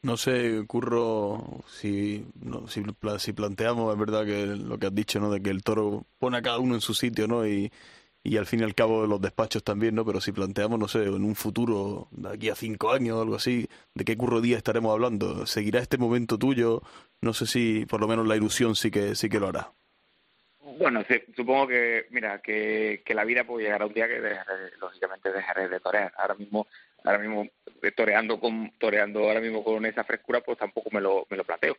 [0.00, 2.82] No sé, Curro, si, no, si,
[3.18, 5.30] si planteamos, es verdad que lo que has dicho, ¿no?
[5.30, 7.46] De que el toro pone a cada uno en su sitio, ¿no?
[7.46, 7.72] Y,
[8.22, 10.04] y al fin y al cabo los despachos también, ¿no?
[10.04, 13.36] Pero si planteamos, no sé, en un futuro, de aquí a cinco años o algo
[13.36, 15.46] así, ¿de qué Curro Día estaremos hablando?
[15.46, 16.82] ¿Seguirá este momento tuyo?
[17.20, 19.72] No sé si por lo menos la ilusión sí que, sí que lo hará.
[20.78, 24.20] Bueno, supongo que, mira, que, la vida puede llegar a un día que
[24.80, 26.12] lógicamente dejaré de torear.
[26.16, 26.66] Ahora mismo,
[27.04, 27.48] ahora mismo
[27.96, 31.76] toreando con, toreando ahora mismo con esa frescura, pues tampoco me lo, me lo planteo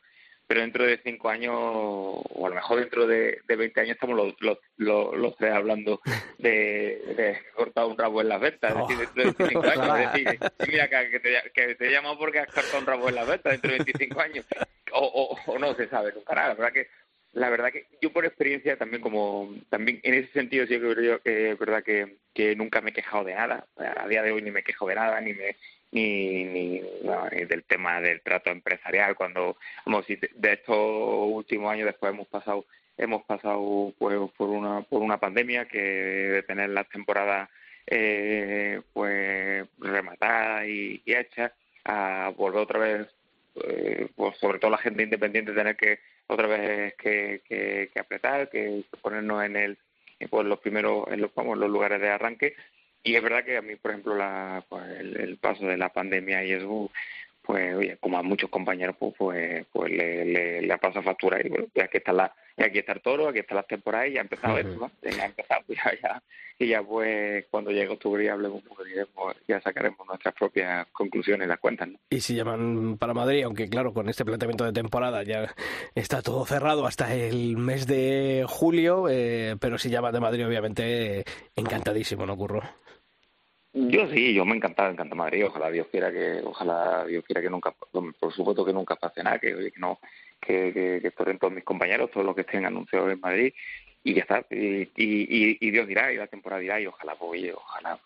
[0.49, 4.17] pero dentro de cinco años, o a lo mejor dentro de, de 20 años, estamos
[4.17, 6.01] los, los, los, tres hablando
[6.39, 8.73] de, cortar un rabo en las ventas.
[8.73, 9.99] Es decir, dentro de 25 años.
[9.99, 13.27] Es decir, mira, que te, que he llamado porque has cortado un rabo en las
[13.27, 14.45] ventas dentro de 25 años.
[14.91, 16.47] O, o, no se sabe nunca nada.
[16.47, 16.87] La verdad que
[17.33, 21.21] la verdad que yo por experiencia también como también en ese sentido sí que creo
[21.21, 23.67] que es verdad que, que nunca me he quejado de nada.
[23.77, 25.55] A día de hoy ni me quejo de nada ni me
[25.91, 26.81] ni, ni,
[27.47, 29.15] del tema del trato empresarial.
[29.15, 32.65] Cuando vamos de estos últimos años después hemos pasado
[32.97, 37.49] hemos pasado pues por una por una pandemia que de tener las temporadas
[37.87, 41.51] eh, pues rematadas y, hechas
[41.85, 43.07] a volver otra vez
[43.63, 48.49] eh, pues sobre todo la gente independiente tener que otra vez que, que, que apretar
[48.49, 49.77] que ponernos en el
[50.29, 52.55] pues los primeros en los vamos los lugares de arranque.
[53.03, 56.43] Y es verdad que a mí, por ejemplo, la, pues, el, paso de la pandemia
[56.43, 56.91] y eso,
[57.49, 61.39] pues, oye, como a muchos compañeros, pues, pues, pues le, le, le ha pasado factura
[61.43, 64.13] y bueno, ya que está la, aquí está el toro, aquí están las temporadas y
[64.13, 66.23] ya ha empezado esto, Ya ha empezado, ya, ya,
[66.59, 68.83] y ya pues cuando llegue octubre y hablemos un poco,
[69.47, 71.97] ya sacaremos nuestras propias conclusiones, las cuentas, ¿no?
[72.11, 75.51] Y si llaman para Madrid, aunque claro, con este planteamiento de temporada ya
[75.95, 81.23] está todo cerrado hasta el mes de julio, eh, pero si llaman de Madrid, obviamente,
[81.55, 82.61] encantadísimo, ¿no, Curro?
[83.73, 85.45] Yo sí, yo me encanta, encanta Madrid.
[85.45, 89.37] Ojalá Dios quiera que, ojalá Dios quiera que nunca, por supuesto que nunca pase nada,
[89.37, 89.99] que, que no,
[90.41, 93.53] que, que, que estén todos mis compañeros, todos los que estén anunciados en Madrid
[94.03, 94.45] y ya está.
[94.49, 97.99] Y, y, y, Dios dirá, y la temporada dirá, y ojalá, pues, ojalá,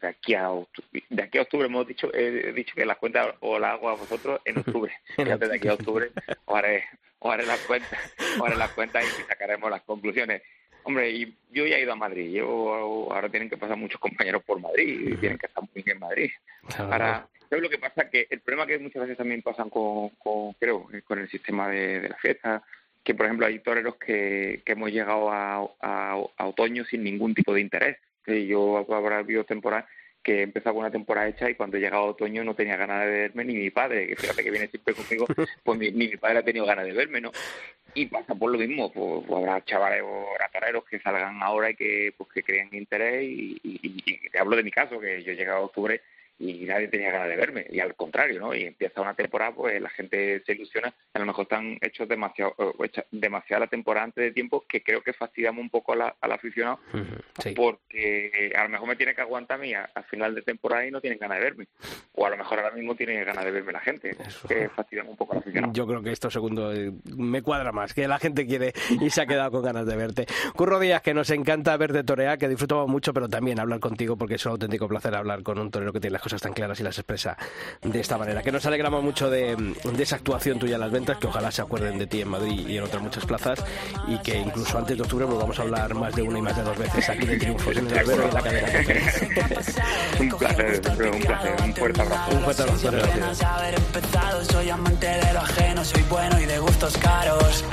[0.00, 3.34] de aquí a octubre, de aquí a octubre hemos dicho, he dicho que las cuentas
[3.40, 4.92] o las hago a vosotros en octubre.
[5.16, 6.10] Fíjate, de aquí a octubre
[6.44, 6.84] os haré,
[7.18, 7.98] os haré las cuentas,
[8.38, 10.42] os haré las cuentas y sacaremos las conclusiones.
[10.84, 12.30] Hombre, y yo ya he ido a Madrid.
[12.30, 15.96] Yo ahora tienen que pasar muchos compañeros por Madrid y tienen que estar muy bien
[15.96, 16.30] en Madrid.
[16.78, 18.08] Ahora, ¿sabes lo que pasa?
[18.08, 22.08] Que el problema que muchas veces también pasan con, con creo, con el sistema de,
[22.08, 22.62] la fiesta,
[23.02, 26.16] que por ejemplo hay toreros que, que hemos llegado a, a,
[26.46, 27.98] otoño sin ningún tipo de interés.
[28.24, 29.88] Que yo habrá habido temporada
[30.22, 33.54] que empezaba una temporada hecha y cuando llegaba otoño no tenía ganas de verme ni
[33.54, 35.26] mi padre, que fíjate que viene siempre conmigo,
[35.64, 37.32] pues ni, mi padre ha tenido ganas de verme, ¿no?
[37.94, 42.14] Y pasa por lo mismo, pues, habrá chavales o ratoreros que salgan ahora y que
[42.16, 45.58] pues que creen interés y, y, y, te hablo de mi caso, que yo llegaba
[45.58, 46.00] a octubre
[46.40, 49.80] y nadie tenía ganas de verme y al contrario no y empieza una temporada pues
[49.80, 54.24] la gente se ilusiona a lo mejor están hechos demasiado hecha demasiada la temporada antes
[54.24, 56.80] de tiempo que creo que fastidiamos un poco al aficionado
[57.54, 60.90] porque a lo mejor me tiene que aguantar a mí al final de temporada y
[60.90, 61.68] no tienen ganas de verme.
[62.14, 64.16] O a lo mejor ahora mismo tiene ganas de verme la gente
[64.48, 65.72] que fastidiamos un poco al aficionado.
[65.72, 69.22] Yo creo que esto segundo eh, me cuadra más que la gente quiere y se
[69.22, 70.26] ha quedado con ganas de verte.
[70.54, 74.34] Curro Díaz que nos encanta verte torear que disfrutamos mucho pero también hablar contigo porque
[74.34, 76.82] es un auténtico placer hablar con un torero que tiene las cosas tan claras y
[76.82, 77.36] las expresa
[77.82, 78.42] de esta manera.
[78.42, 79.56] Que nos alegramos mucho de,
[79.98, 82.76] esa actuación tuya en las ventas, que ojalá se acuerden de ti en Madrid y
[82.76, 83.64] en otras muchas plazas,
[84.06, 86.62] y que incluso antes de octubre vamos a hablar más de una y más de
[86.62, 88.68] dos veces aquí de triunfos en el albero y en la cadena.
[90.20, 92.36] un placer, un placer, un fuerte abrazo.
[92.36, 94.44] Un fuerte abrazo.
[94.50, 97.64] Soy amante de lo ajeno, soy bueno y de gustos caros.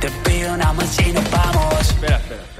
[0.00, 1.90] Te pido una más y nos vamos.
[1.90, 2.59] Espera, espera, espera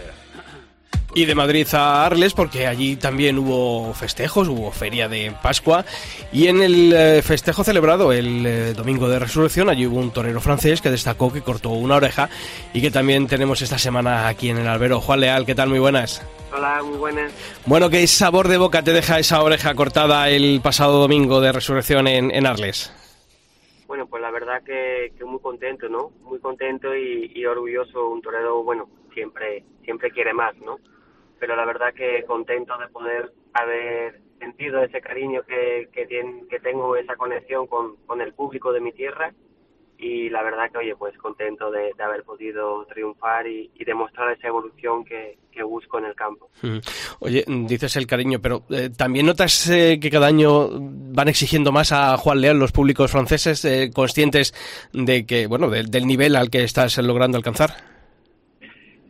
[1.14, 5.84] y de Madrid a Arles porque allí también hubo festejos, hubo feria de Pascua
[6.32, 10.40] y en el eh, festejo celebrado el eh, domingo de resurrección allí hubo un torero
[10.40, 12.28] francés que destacó que cortó una oreja
[12.72, 15.00] y que también tenemos esta semana aquí en el albero.
[15.00, 15.68] Juan Leal, ¿qué tal?
[15.68, 16.24] Muy buenas.
[16.52, 17.32] Hola, muy buenas.
[17.66, 22.08] Bueno, ¿qué sabor de boca te deja esa oreja cortada el pasado domingo de resurrección
[22.08, 22.92] en, Arles?
[23.86, 26.10] Bueno, pues la verdad que, muy contento, ¿no?
[26.22, 28.08] Muy contento y, y orgulloso.
[28.08, 30.78] Un torero, bueno, siempre, siempre quiere más, ¿no?
[31.40, 36.06] Pero la verdad que contento de poder haber sentido ese cariño que, que,
[36.48, 39.32] que tengo, esa conexión con, con el público de mi tierra
[40.00, 45.04] y la verdad que, oye, pues contento de, haber podido triunfar y, demostrar esa evolución
[45.04, 46.48] que, busco en el campo.
[47.18, 51.92] Oye, dices el cariño, pero eh, ¿también notas eh, que cada año van exigiendo más
[51.92, 54.54] a Juan Leal los públicos franceses, eh, conscientes
[54.94, 57.99] de que, bueno, del nivel al que estás logrando alcanzar?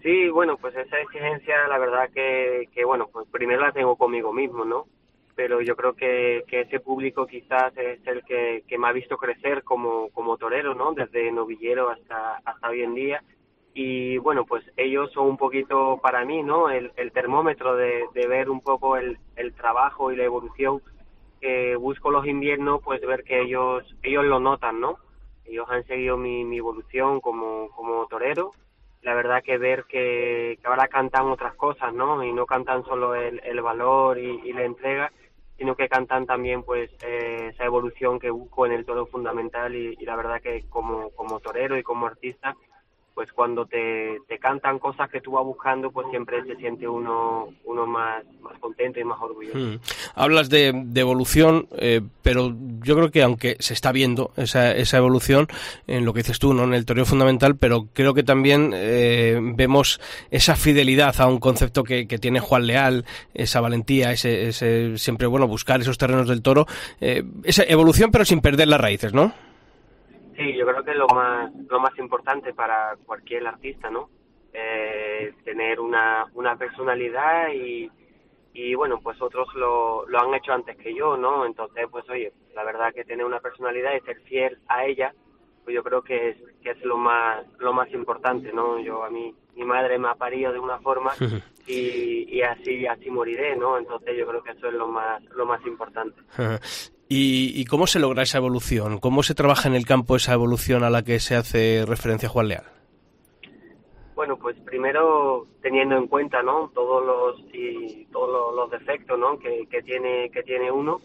[0.02, 4.32] Sí, bueno, pues esa exigencia, la verdad que, que, bueno, pues primero la tengo conmigo
[4.32, 4.86] mismo, ¿no?
[5.36, 9.18] Pero yo creo que, que ese público quizás es el que, que me ha visto
[9.18, 10.94] crecer como, como torero, ¿no?
[10.94, 13.22] Desde novillero hasta, hasta hoy en día.
[13.74, 16.70] Y bueno, pues ellos son un poquito para mí, ¿no?
[16.70, 20.80] El, el termómetro de, de ver un poco el, el trabajo y la evolución
[21.42, 24.96] que busco los inviernos, pues ver que ellos, ellos lo notan, ¿no?
[25.44, 28.52] Ellos han seguido mi, mi evolución como, como torero
[29.02, 32.22] la verdad que ver que, ahora cantan otras cosas, ¿no?
[32.22, 35.12] Y no cantan solo el, el valor y, la entrega,
[35.56, 39.96] sino que cantan también pues eh, esa evolución que busco en el toro fundamental y,
[39.98, 42.56] y, la verdad que como, como torero y como artista
[43.20, 47.86] pues cuando te, cantan cosas que tú vas buscando, pues siempre se siente uno, uno
[47.86, 49.58] más, más contento y más orgulloso.
[49.58, 49.78] Hmm.
[50.14, 55.48] Hablas de, evolución, eh, pero yo creo que aunque se está viendo esa, esa evolución
[55.86, 56.64] en lo que dices tú, ¿no?
[56.64, 61.84] en el toreo fundamental, pero creo que también eh, vemos esa fidelidad a un concepto
[61.84, 63.04] que, que, tiene Juan Leal,
[63.34, 66.66] esa valentía, ese, ese siempre bueno buscar esos terrenos del toro,
[67.02, 69.34] eh, esa evolución pero sin perder las raíces, ¿no?
[70.40, 74.08] Sí, yo creo que es lo más, lo más importante para cualquier artista, ¿no?
[74.54, 77.90] Eh, tener una, una personalidad y,
[78.54, 81.44] y bueno, pues otros lo, lo han hecho antes que yo, ¿no?
[81.44, 85.12] Entonces, pues oye, la verdad que tener una personalidad y ser fiel a ella,
[85.62, 88.80] pues yo creo que es, que es lo más, lo más importante, ¿no?
[88.80, 91.12] Yo a mí, mi madre me ha parido de una forma
[91.66, 93.76] y, y así, así moriré, ¿no?
[93.76, 96.18] Entonces yo creo que eso es lo más, lo más importante.
[97.12, 99.00] ¿Y, cómo se logra esa evolución?
[99.00, 102.46] ¿Cómo se trabaja en el campo esa evolución a la que se hace referencia Juan
[102.46, 102.62] Leal?
[104.14, 106.70] Bueno, pues primero teniendo en cuenta, ¿no?
[106.72, 109.40] Todos los y todos los, defectos, ¿no?
[109.40, 111.00] Que, tiene que tiene uno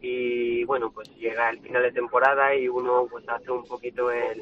[0.00, 4.40] y bueno, pues llega el final de temporada y uno pues hace un poquito el,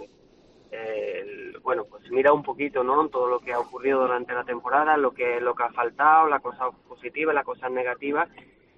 [1.64, 3.08] bueno, pues mira un poquito, ¿no?
[3.08, 6.38] Todo lo que ha ocurrido durante la temporada, lo que lo que ha faltado, la
[6.38, 8.28] cosa positiva, la cosa negativa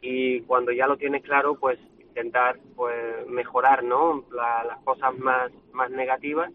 [0.00, 1.78] y cuando ya lo tienes claro, pues
[2.10, 6.50] intentar pues mejorar no las cosas más más negativas.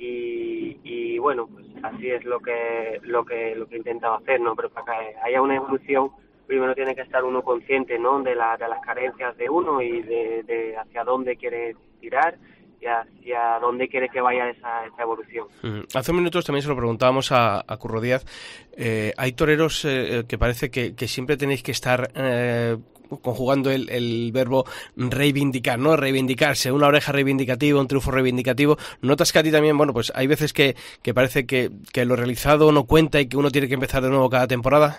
[0.00, 4.40] Y, y, bueno pues así es lo que lo que lo que he intentado hacer
[4.40, 6.12] no pero para que haya una evolución
[6.46, 10.02] primero tiene que estar uno consciente no de, la, de las carencias de uno y
[10.02, 12.38] de, de hacia dónde quiere tirar
[12.80, 15.46] y hacia dónde quiere que vaya esa, esa evolución.
[15.94, 18.24] Hace minutos también se lo preguntábamos a, a Curro Díaz.
[18.76, 22.76] Eh, hay toreros eh, que parece que, siempre tenéis que estar eh,
[23.16, 24.64] conjugando el, el, verbo
[24.96, 25.96] reivindicar, ¿no?
[25.96, 28.76] Reivindicarse, una oreja reivindicativa, un triunfo reivindicativo.
[29.02, 32.16] ¿Notas que a ti también, bueno, pues hay veces que, que parece que, que lo
[32.16, 34.98] realizado no cuenta y que uno tiene que empezar de nuevo cada temporada?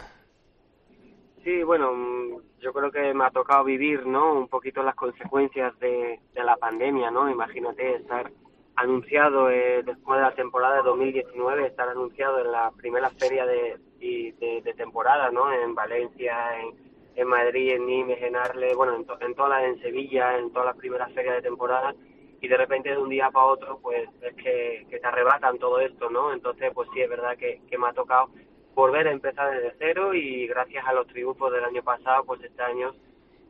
[1.43, 4.33] Sí, bueno, mm, yo creo que me ha tocado vivir, ¿no?
[4.33, 7.29] Un poquito las consecuencias de, de la pandemia, ¿no?
[7.29, 8.31] Imagínate estar
[8.75, 13.77] anunciado eh, después de la temporada de 2019, estar anunciado en la primera feria de,
[13.99, 15.51] de, de temporada, ¿no?
[15.51, 16.88] En Valencia, en,
[17.19, 20.67] en Madrid, en Nimes, en Arles, bueno, en, en todas las, en Sevilla, en todas
[20.67, 21.93] las primeras ferias de temporada,
[22.41, 26.09] y de repente de un día para otro, pues es que, te arrebatan todo esto,
[26.09, 26.31] ¿no?
[26.31, 28.29] Entonces, pues sí, es verdad que, me ha tocado
[28.73, 32.61] volver a empezar desde cero y gracias a los triunfos del año pasado, pues este
[32.63, 32.95] año,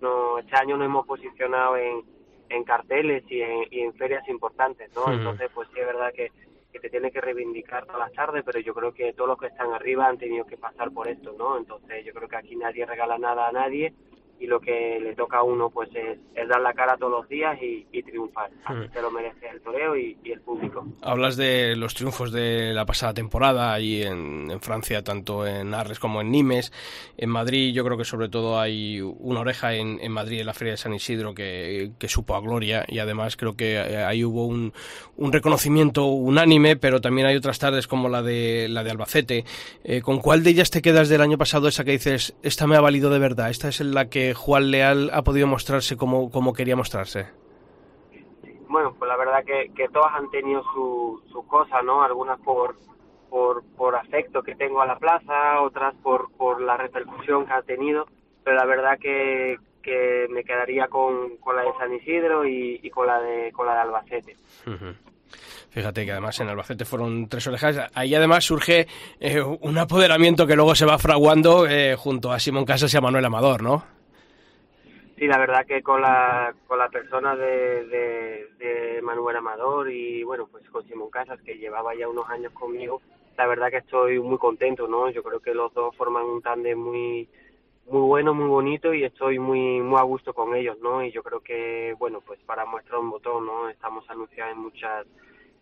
[0.01, 2.03] no, este año nos hemos posicionado en,
[2.49, 5.13] en carteles y en, y en ferias importantes, ¿no?
[5.13, 6.31] Entonces, pues sí, es verdad que,
[6.71, 9.47] que te tiene que reivindicar todas las tardes, pero yo creo que todos los que
[9.47, 11.57] están arriba han tenido que pasar por esto, ¿no?
[11.57, 13.93] Entonces yo creo que aquí nadie regala nada a nadie
[14.39, 17.57] y lo que le toca a uno pues es, dar la cara todos los días
[17.61, 18.49] y, triunfar.
[18.63, 18.93] Así hmm.
[18.93, 20.87] se lo merece el toreo y, el público.
[21.01, 26.21] Hablas de los triunfos de la pasada temporada ahí en, Francia, tanto en Arles como
[26.21, 26.71] en Nimes.
[27.17, 30.73] En Madrid yo creo que sobre todo hay una oreja en, Madrid en la Feria
[30.73, 34.73] de San Isidro que, supo a gloria y además creo que eh, ahí hubo un,
[35.17, 39.45] un, reconocimiento unánime, pero también hay otras tardes como la de, la de Albacete.
[39.83, 42.75] Eh, ¿Con cuál de ellas te quedas del año pasado esa que dices, esta me
[42.75, 46.53] ha valido de verdad, esta es la que Juan Leal ha podido mostrarse como, como
[46.53, 47.27] quería mostrarse?
[48.67, 52.03] Bueno, pues la verdad que, que todas han tenido sus su cosas, ¿no?
[52.03, 52.75] Algunas por,
[53.29, 57.61] por, por afecto que tengo a la plaza, otras por, por la repercusión que ha
[57.63, 58.05] tenido,
[58.43, 63.07] pero la verdad que, que me quedaría con, con la de San Isidro y, con
[63.07, 64.35] la de con la de Albacete.
[65.69, 67.89] Fíjate que además en Albacete fueron tres orejas.
[67.93, 68.87] Ahí además surge
[69.19, 73.01] eh, un apoderamiento que luego se va fraguando eh, junto a Simón Casas y a
[73.01, 73.98] Manuel Amador, ¿no?
[75.19, 77.83] Sí, la verdad que con la, con la persona de,
[78.57, 83.01] de, Manuel Amador y bueno, pues con Simón Casas, que llevaba ya unos años conmigo,
[83.37, 85.09] la verdad que estoy muy contento, ¿no?
[85.09, 87.27] Yo creo que los dos forman un tándem muy
[87.87, 91.03] muy bueno, muy bonito y estoy muy muy a gusto con ellos, ¿no?
[91.03, 93.67] Y yo creo que, bueno, pues para muestra un botón, ¿no?
[93.67, 95.05] Estamos anunciados en muchas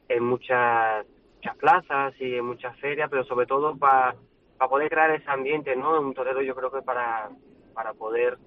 [0.09, 1.05] en muchas,
[1.37, 4.13] muchas plazas y en muchas ferias, pero sobre todo para
[4.59, 5.99] para poder crear ese ambiente, ¿no?
[5.99, 7.29] Un torero yo creo que para
[7.73, 8.37] para poder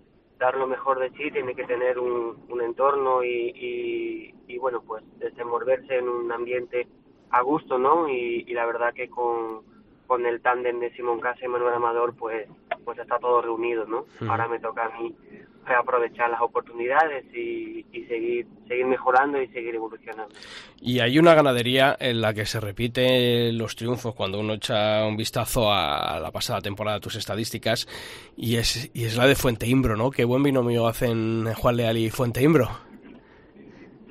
[0.41, 5.05] dar lo mejor de sí, tiene que tener un, un entorno y, y, bueno, pues
[5.19, 6.89] desenvolverse en un ambiente
[7.31, 8.09] a gusto, ¿no?
[8.09, 9.63] Y, la verdad que con,
[10.07, 12.49] con el tándem de Simón Casa y Manuel Amador, pues,
[12.85, 14.07] pues está todo reunido, ¿no?
[14.29, 15.15] Ahora me toca a mí
[15.67, 20.35] aprovechar las oportunidades y, y seguir, seguir mejorando y seguir evolucionando.
[20.81, 25.17] Y hay una ganadería en la que se repiten los triunfos cuando uno echa un
[25.17, 27.87] vistazo a la pasada temporada, tus estadísticas,
[28.37, 30.11] y es, y es la de Fuente Imbro, ¿no?
[30.11, 32.69] Qué buen binomio hacen Juan Leal y Fuente Imbro.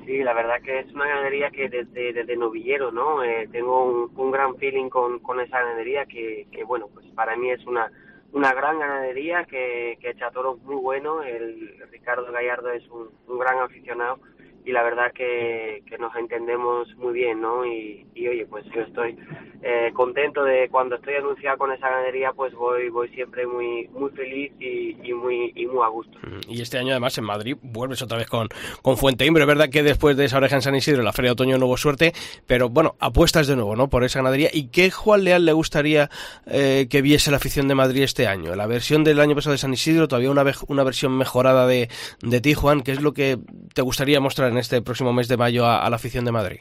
[0.06, 3.22] Sí, la verdad que es una ganadería que desde, desde novillero, ¿no?
[3.22, 7.36] Eh, tengo un, un, gran feeling con, con esa ganadería que, que, bueno, pues para
[7.36, 7.90] mí es una,
[8.32, 11.26] una gran ganadería que, que echa toros muy buenos.
[11.26, 14.18] El Ricardo Gallardo es un, un gran aficionado
[14.64, 17.64] y la verdad que, que, nos entendemos muy bien, ¿no?
[17.64, 19.16] Y, oye, pues yo estoy
[19.62, 24.10] eh, contento de cuando estoy anunciado con esa ganadería, pues voy voy siempre muy muy
[24.10, 26.18] feliz y, y, muy y muy a gusto.
[26.48, 28.48] Y este año además en Madrid vuelves otra vez con,
[28.82, 31.30] con Fuente Imbre, es verdad que después de esa oreja en San Isidro, la Feria
[31.30, 32.12] de Otoño no hubo suerte,
[32.46, 33.88] pero bueno, apuestas de nuevo, ¿no?
[33.88, 34.50] Por esa ganadería.
[34.52, 36.10] ¿Y qué Juan Leal le gustaría
[36.46, 38.54] eh, que viese la afición de Madrid este año?
[38.54, 41.88] La versión del año pasado de San Isidro, todavía una, una versión mejorada de,
[42.22, 43.38] de ti, Juan, ¿qué es lo que
[43.74, 46.60] te gustaría mostrar en este próximo mes de mayo a, la afición de Madrid?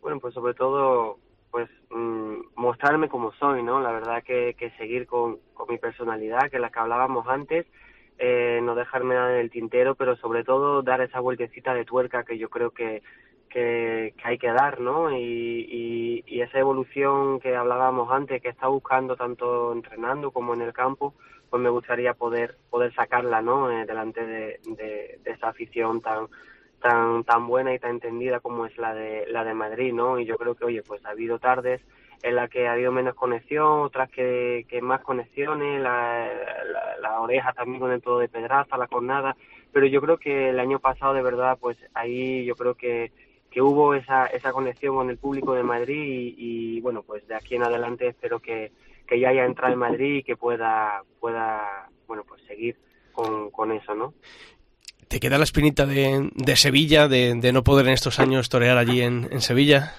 [0.00, 1.18] Bueno, pues sobre todo
[1.50, 3.80] pues mmm, mostrarme como soy, ¿no?
[3.80, 7.64] La verdad que, que seguir con, con, mi personalidad, que la que hablábamos antes,
[8.18, 12.24] eh, no dejarme nada en el tintero, pero sobre todo dar esa vueltecita de tuerca
[12.24, 13.02] que yo creo que,
[13.48, 15.16] que, hay que dar, ¿no?
[15.16, 20.72] Y, y, esa evolución que hablábamos antes, que está buscando tanto entrenando como en el
[20.72, 21.14] campo,
[21.48, 23.70] pues me gustaría poder poder sacarla, ¿no?
[23.70, 26.26] Eh, delante de, de, de esa afición tan
[26.84, 30.18] tan tan buena y tan entendida como es la de la de Madrid, ¿no?
[30.18, 31.80] Y yo creo que oye, pues ha habido tardes
[32.22, 37.80] en las que ha habido menos conexión, otras que, que más conexiones, la, oreja también
[37.80, 39.34] con el todo de pedraza, la cornada,
[39.72, 43.12] pero yo creo que el año pasado de verdad, pues ahí yo creo que
[43.50, 46.34] que hubo esa esa conexión con el público de Madrid y,
[46.76, 48.72] y bueno, pues de aquí en adelante espero que,
[49.06, 52.76] que ya haya entrado en Madrid y que pueda pueda bueno, pues seguir
[53.12, 54.12] con, con eso, ¿no?
[55.14, 58.78] ¿Te queda la espinita de, de Sevilla, de, de, no poder en estos años torear
[58.78, 59.94] allí en, en, Sevilla?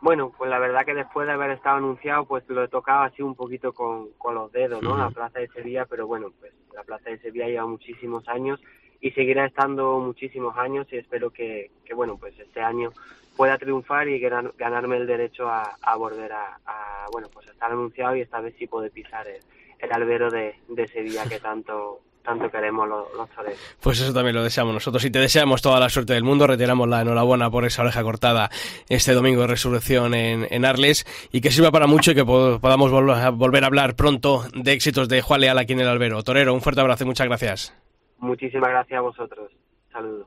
[0.00, 3.22] Bueno, pues la verdad que después de haber estado anunciado, pues lo he tocado así
[3.22, 4.90] un poquito con, con los dedos, ¿no?
[4.90, 4.98] Uh -huh.
[4.98, 8.58] La plaza de Sevilla, pero bueno, pues la plaza de Sevilla lleva muchísimos años
[9.00, 12.90] y seguirá estando muchísimos años y espero que, que bueno, pues este año
[13.36, 17.70] pueda triunfar y ganar, ganarme el derecho a, a volver a, a, bueno, pues estar
[17.70, 19.40] anunciado y esta vez sí poder pisar el,
[19.78, 23.58] el albero de, de Sevilla que tanto tanto queremos los, los toreros.
[23.80, 26.46] Pues eso también lo deseamos nosotros y te deseamos toda la suerte del mundo.
[26.46, 28.50] Retiramos la enhorabuena por esa oreja cortada
[28.88, 32.90] este domingo de resurrección en, en Arles y que sirva para mucho y que podamos
[32.90, 36.22] vol a volver a hablar pronto de éxitos de Juan Leal aquí en el albero.
[36.22, 37.74] Torero, un fuerte abrazo y muchas gracias.
[38.18, 39.52] Muchísimas gracias a vosotros.
[39.92, 40.26] Saludos.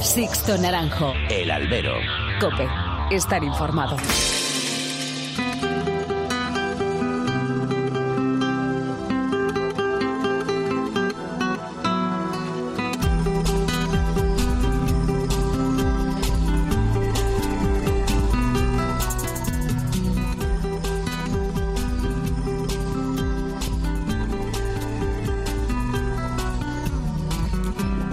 [0.00, 1.12] Sixto Naranjo.
[1.28, 1.94] El albero.
[2.40, 2.68] Cope.
[3.10, 3.96] Estar informado.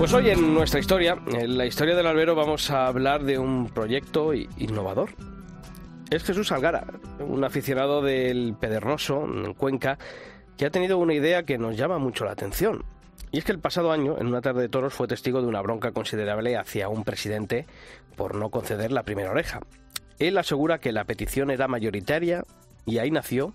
[0.03, 3.69] Pues hoy en nuestra historia, en la historia del albero, vamos a hablar de un
[3.69, 5.11] proyecto innovador.
[6.09, 6.85] Es Jesús Algara,
[7.19, 9.97] un aficionado del Pederroso, en Cuenca,
[10.57, 12.83] que ha tenido una idea que nos llama mucho la atención.
[13.31, 15.61] Y es que el pasado año, en una tarde de toros, fue testigo de una
[15.61, 17.65] bronca considerable hacia un presidente
[18.17, 19.61] por no conceder la primera oreja.
[20.19, 22.43] Él asegura que la petición era mayoritaria
[22.85, 23.53] y ahí nació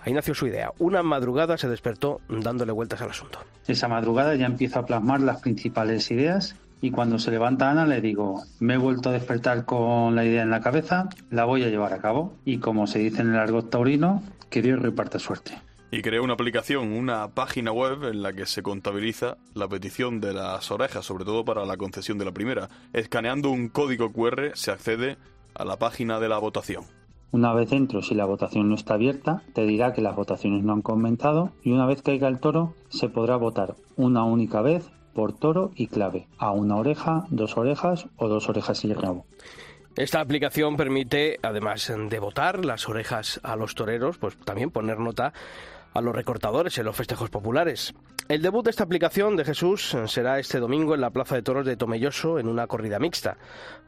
[0.00, 0.72] Ahí nació su idea.
[0.78, 3.40] Una madrugada se despertó dándole vueltas al asunto.
[3.66, 8.00] Esa madrugada ya empiezo a plasmar las principales ideas y cuando se levanta Ana le
[8.00, 11.68] digo, me he vuelto a despertar con la idea en la cabeza, la voy a
[11.68, 15.58] llevar a cabo y como se dice en el argot taurino, que Dios reparta suerte.
[15.90, 20.34] Y creó una aplicación, una página web en la que se contabiliza la petición de
[20.34, 22.68] las orejas, sobre todo para la concesión de la primera.
[22.92, 25.16] Escaneando un código QR se accede
[25.54, 26.84] a la página de la votación.
[27.30, 30.72] Una vez dentro, si la votación no está abierta, te dirá que las votaciones no
[30.72, 35.32] han comentado y una vez caiga el toro, se podrá votar una única vez por
[35.32, 39.26] toro y clave, a una oreja, dos orejas o dos orejas y rabo.
[39.96, 45.32] Esta aplicación permite, además de votar las orejas a los toreros, pues también poner nota
[45.98, 47.94] a los recortadores en los festejos populares.
[48.28, 51.64] El debut de esta aplicación de Jesús será este domingo en la Plaza de Toros
[51.64, 53.38] de Tomelloso en una corrida mixta,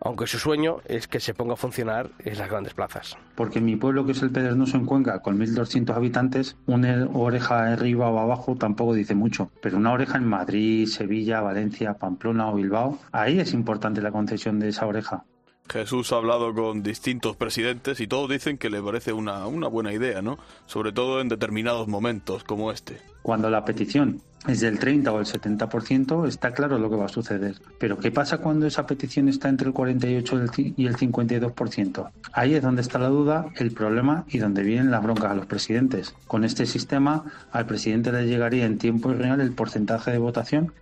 [0.00, 3.18] aunque su sueño es que se ponga a funcionar en las grandes plazas.
[3.34, 7.72] Porque en mi pueblo, que es el Pedernioso en Cuenca, con 1.200 habitantes, una oreja
[7.72, 12.54] arriba o abajo tampoco dice mucho, pero una oreja en Madrid, Sevilla, Valencia, Pamplona o
[12.54, 15.24] Bilbao, ahí es importante la concesión de esa oreja.
[15.70, 19.92] Jesús ha hablado con distintos presidentes y todos dicen que le parece una, una buena
[19.92, 20.38] idea, ¿no?
[20.66, 22.98] Sobre todo en determinados momentos como este.
[23.22, 27.08] Cuando la petición es del 30 o el 70%, está claro lo que va a
[27.08, 27.56] suceder.
[27.78, 30.40] Pero ¿qué pasa cuando esa petición está entre el 48
[30.76, 32.10] y el 52%?
[32.32, 35.46] Ahí es donde está la duda, el problema y donde vienen las broncas a los
[35.46, 36.14] presidentes.
[36.26, 40.72] Con este sistema, al presidente le llegaría en tiempo real el porcentaje de votación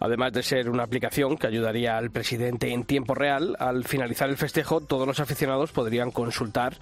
[0.00, 4.36] Además de ser una aplicación que ayudaría al presidente en tiempo real, al finalizar el
[4.36, 6.76] festejo todos los aficionados podrían consultar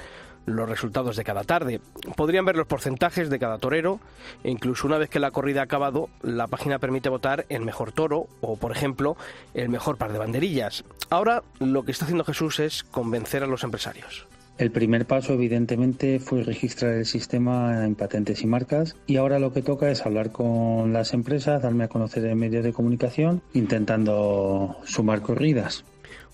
[0.47, 1.81] los resultados de cada tarde.
[2.17, 4.01] Podrían ver los porcentajes de cada torero
[4.43, 7.93] e incluso una vez que la corrida ha acabado, la página permite votar el mejor
[7.93, 9.17] toro o, por ejemplo,
[9.55, 10.85] el mejor par de banderillas.
[11.11, 14.27] Ahora lo que está haciendo Jesús es convencer a los empresarios.
[14.61, 19.55] El primer paso, evidentemente, fue registrar el sistema en patentes y marcas y ahora lo
[19.55, 24.77] que toca es hablar con las empresas, darme a conocer en medios de comunicación, intentando
[24.85, 25.87] sumar corridas.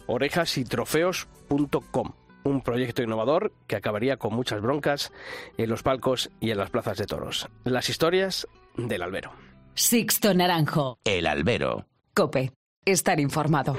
[0.08, 5.12] Orejasytrofeos.com un proyecto innovador que acabaría con muchas broncas
[5.56, 7.46] en los palcos y en las plazas de toros.
[7.62, 9.30] Las historias del albero.
[9.74, 10.98] Sixto Naranjo.
[11.04, 11.86] El albero.
[12.12, 12.50] Cope.
[12.84, 13.76] Estar informado.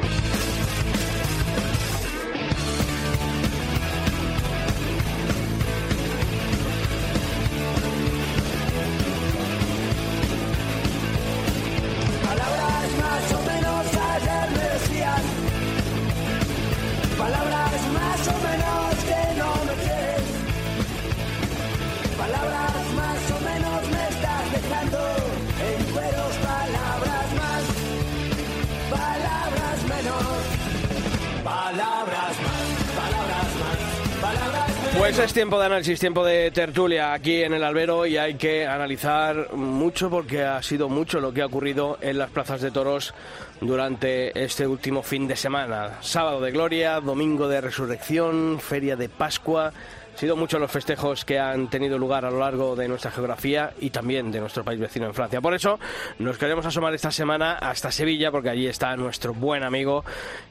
[35.28, 39.54] Es tiempo de análisis, tiempo de tertulia aquí en el albero y hay que analizar
[39.54, 43.14] mucho porque ha sido mucho lo que ha ocurrido en las plazas de toros
[43.60, 45.98] durante este último fin de semana.
[46.00, 49.74] Sábado de Gloria, domingo de Resurrección, feria de Pascua
[50.18, 53.92] sido muchos los festejos que han tenido lugar a lo largo de nuestra geografía y
[53.92, 55.42] también de nuestro país vecino en Francia.
[55.42, 55.80] Por eso
[56.18, 60.04] nos queremos asomar esta semana hasta Sevilla, porque allí está nuestro buen amigo,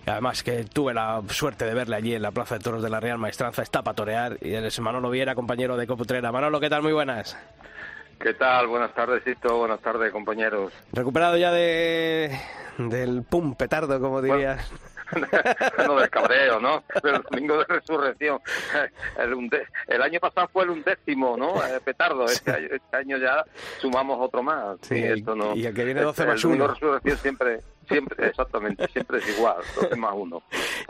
[0.07, 3.01] además que tuve la suerte de verle allí en la Plaza de Toros de la
[3.01, 6.31] Real Maestranza, está para torear, y él es Manolo Viera, compañero de Coputrera.
[6.31, 6.83] Manolo, ¿qué tal?
[6.83, 7.37] Muy buenas.
[8.21, 8.69] ¿Qué tal?
[8.69, 9.59] Buenas tardes, Sisto.
[9.59, 10.73] Buenas tardes, compañeros.
[10.93, 12.39] ¿Recuperado ya de
[12.79, 14.71] del pum petardo, como dirías?
[15.87, 16.85] no del cabreo, ¿no?
[17.03, 18.41] Del domingo de resurrección.
[19.19, 19.51] El,
[19.89, 21.57] el, año pasado fue el undécimo, ¿no?
[21.65, 22.27] Eh, petardo.
[22.27, 23.45] Este, año, este, año, ya
[23.79, 24.79] sumamos otro más.
[24.83, 27.61] Sí, y, esto no, y el que viene 12 más El domingo de resurrección siempre,
[27.89, 30.43] siempre, exactamente, siempre es igual, 12 más uno.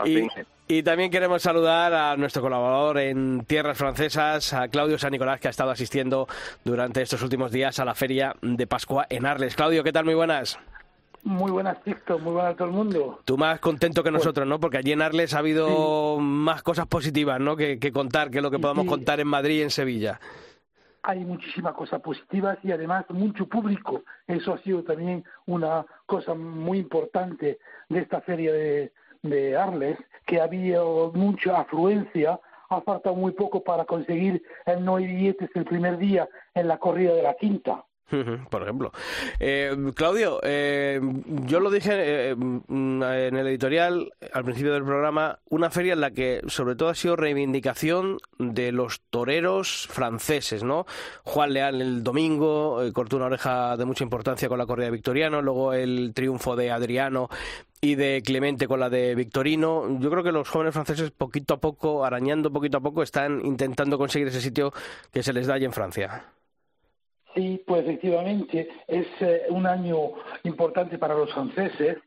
[0.05, 0.27] Y,
[0.67, 5.47] y, también queremos saludar a nuestro colaborador en tierras francesas, a Claudio San Nicolás, que
[5.47, 6.27] ha estado asistiendo
[6.63, 9.55] durante estos últimos días a la feria de Pascua en Arles.
[9.55, 10.05] Claudio, ¿qué tal?
[10.05, 10.59] Muy buenas.
[11.27, 13.19] Muy buenas, TikTok, muy buenas a todo el mundo.
[13.25, 14.61] Tú más contento que nosotros, ¿no?
[14.61, 15.67] Porque allí en Arles ha habido
[16.15, 16.23] sí.
[16.23, 17.57] más cosas positivas, ¿no?
[17.57, 18.89] Que, que, contar, que lo que podamos sí.
[18.89, 20.21] contar en Madrid y en Sevilla.
[21.03, 24.03] Hay muchísimas cosas positivas y además mucho público.
[24.25, 27.59] Eso ha sido también una cosa muy importante
[27.89, 30.79] de esta feria de, de Arles, que había
[31.13, 32.39] mucha afluencia.
[32.69, 36.77] Ha faltado muy poco para conseguir el no hay billetes el primer día en la
[36.77, 37.83] corrida de la quinta.
[38.49, 38.91] Por ejemplo.
[39.39, 41.01] Eh, Claudio, eh,
[41.45, 46.11] yo lo dije eh, en el editorial al principio del programa, una feria en la
[46.11, 50.85] que sobre todo ha sido reivindicación de los toreros franceses, ¿no?
[51.23, 54.91] Juan Leal el domingo eh, cortó una oreja de mucha importancia con la corrida de
[54.91, 57.29] Victoriano, luego el triunfo de Adriano
[57.81, 59.99] y de Clemente con la de Victorino.
[59.99, 63.97] Yo creo que los jóvenes franceses poquito a poco, arañando poquito a poco, están intentando
[63.97, 64.71] conseguir ese sitio
[65.11, 66.25] que se les da allí en Francia.
[67.37, 70.13] Sí, pues efectivamente es eh, un año
[70.43, 71.97] importante para los franceses,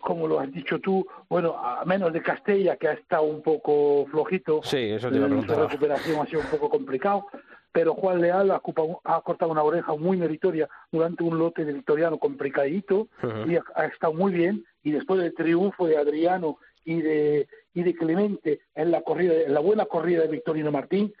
[0.00, 4.04] como lo has dicho tú, bueno, a menos de Castella, que ha estado un poco
[4.10, 7.26] flojito, sí, eso te iba a la recuperación ha sido un poco complicado,
[7.70, 8.60] pero Juan Leal ha,
[9.04, 13.52] ha, cortado una oreja muy meritoria durante un lote de Victoriano complicadito uh -huh.
[13.52, 17.84] y ha, ha, estado muy bien, y después del triunfo de Adriano y de, y
[17.84, 21.14] de Clemente en la corrida, en la buena corrida de Victorino Martín,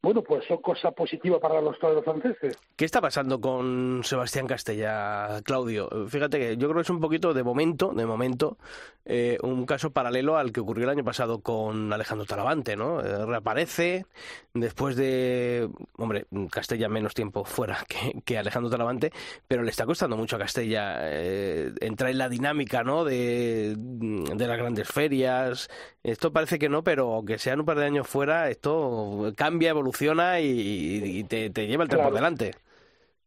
[0.00, 2.56] bueno, pues son cosas positivas para los toreros franceses.
[2.76, 5.88] ¿Qué está pasando con Sebastián Castella, Claudio?
[6.08, 8.58] Fíjate que yo creo que es un poquito de momento, de momento,
[9.04, 13.00] eh, un caso paralelo al que ocurrió el año pasado con Alejandro Talavante, ¿no?
[13.00, 14.06] Eh, reaparece
[14.54, 19.12] después de, hombre, Castella menos tiempo fuera que, que, Alejandro Talavante,
[19.48, 23.04] pero le está costando mucho a Castella eh, entrar en la dinámica, ¿no?
[23.04, 25.68] De, de las grandes ferias.
[26.08, 30.40] Esto parece que no, pero aunque sean un par de años fuera, esto cambia, evoluciona
[30.40, 32.10] y, y te, te, lleva el tren claro.
[32.10, 32.54] por delante.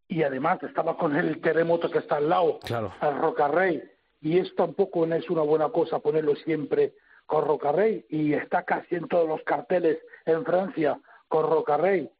[0.08, 2.94] Y además estaba con el terremoto que está al lado, claro.
[3.00, 3.82] al Rocarrey,
[4.22, 6.94] y esto tampoco no es una buena cosa ponerlo siempre
[7.26, 12.12] Corrocarrey y está casi en todos los carteles en Francia Corrocarrey,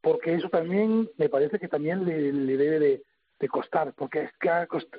[0.00, 3.02] porque eso también me parece que también le, debe de,
[3.48, 4.48] costar, porque es que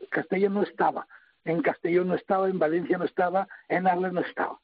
[0.10, 1.08] Castellón no estaba,
[1.46, 4.60] en Castellón no estaba, en Valencia no estaba, en Arles no estaba.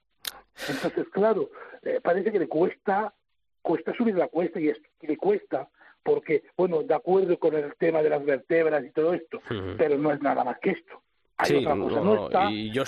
[0.67, 1.49] Entonces, claro,
[1.81, 3.13] eh, parece que le cuesta,
[3.61, 5.69] cuesta subir la cuesta y, es, le cuesta
[6.03, 9.39] porque, bueno, de acuerdo con el tema de las vértebras y todo esto,
[9.77, 11.01] pero no es nada más que esto.
[11.43, 11.65] Sí,
[12.49, 12.83] y yo,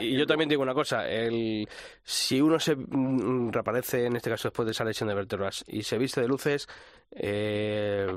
[0.00, 1.68] y yo también digo una cosa, el,
[2.02, 5.82] si uno se mm, reaparece, en este caso después de esa lesión de vértebras, y
[5.82, 6.68] se viste de luces,
[7.16, 8.08] eh,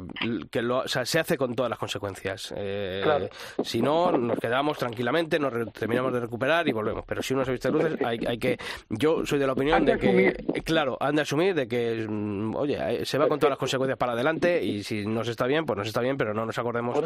[0.49, 2.53] que lo, o sea, se hace con todas las consecuencias.
[2.57, 3.29] Eh,
[3.63, 7.03] Si no, nos quedamos tranquilamente, nos terminamos de recuperar y volvemos.
[7.05, 8.57] Pero si uno se viste de luces, hay, hay que.
[8.89, 13.01] Yo soy de la opinión de, que, claro, han de asumir de que, mm, oye,
[13.01, 15.77] eh, se va con todas las consecuencias para adelante y si nos está bien, pues
[15.77, 16.97] nos está bien, pero no nos acordemos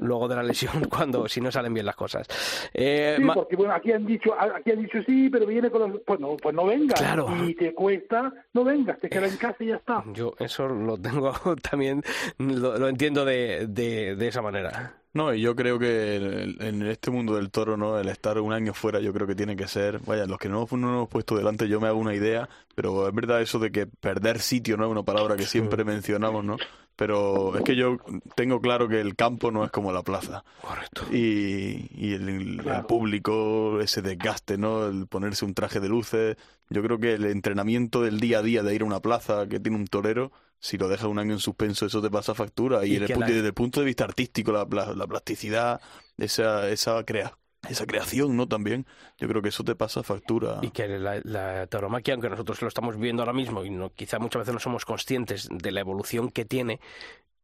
[0.00, 2.28] luego de la lesión cuando si no salen bien las cosas.
[2.74, 6.00] Eh, sí, porque bueno, aquí han dicho, aquí han dicho sí, pero viene con los,
[6.02, 7.00] pues no, pues no vengas.
[7.00, 7.28] Claro.
[7.44, 10.04] Y te cuesta, no vengas, te quedas en casa y ya está.
[10.12, 11.32] Yo eso lo tengo
[11.70, 12.02] también
[12.38, 14.99] lo, entiendo de, de, esa manera.
[15.12, 16.16] No, y yo creo que
[16.60, 17.98] en este mundo del toro, ¿no?
[17.98, 20.68] El estar un año fuera, yo creo que tiene que ser, vaya, los que no,
[20.70, 23.72] no nos hemos puesto delante, yo me hago una idea, pero es verdad eso de
[23.72, 24.84] que perder sitio, ¿no?
[24.84, 26.58] Es una palabra que siempre mencionamos, ¿no?
[26.94, 27.96] Pero es que yo
[28.36, 30.44] tengo claro que el campo no es como la plaza.
[30.60, 31.06] Correcto.
[31.10, 34.86] Y, y el, el, público, ese desgaste, ¿no?
[34.86, 36.36] El ponerse un traje de luces.
[36.68, 39.58] Yo creo que el entrenamiento del día a día de ir a una plaza que
[39.58, 40.30] tiene un torero
[40.60, 42.84] si lo dejas un año en suspenso, eso te pasa factura.
[42.84, 45.80] Y, desde el punto de vista artístico, la, la, plasticidad,
[46.18, 47.38] esa, esa, crea,
[47.68, 48.46] esa creación, ¿no?
[48.46, 48.86] También,
[49.18, 50.58] yo creo que eso te pasa factura.
[50.60, 54.40] Y que la, tauromaquia, aunque nosotros lo estamos viendo ahora mismo y no, quizá muchas
[54.40, 56.78] veces no somos conscientes de la evolución que tiene,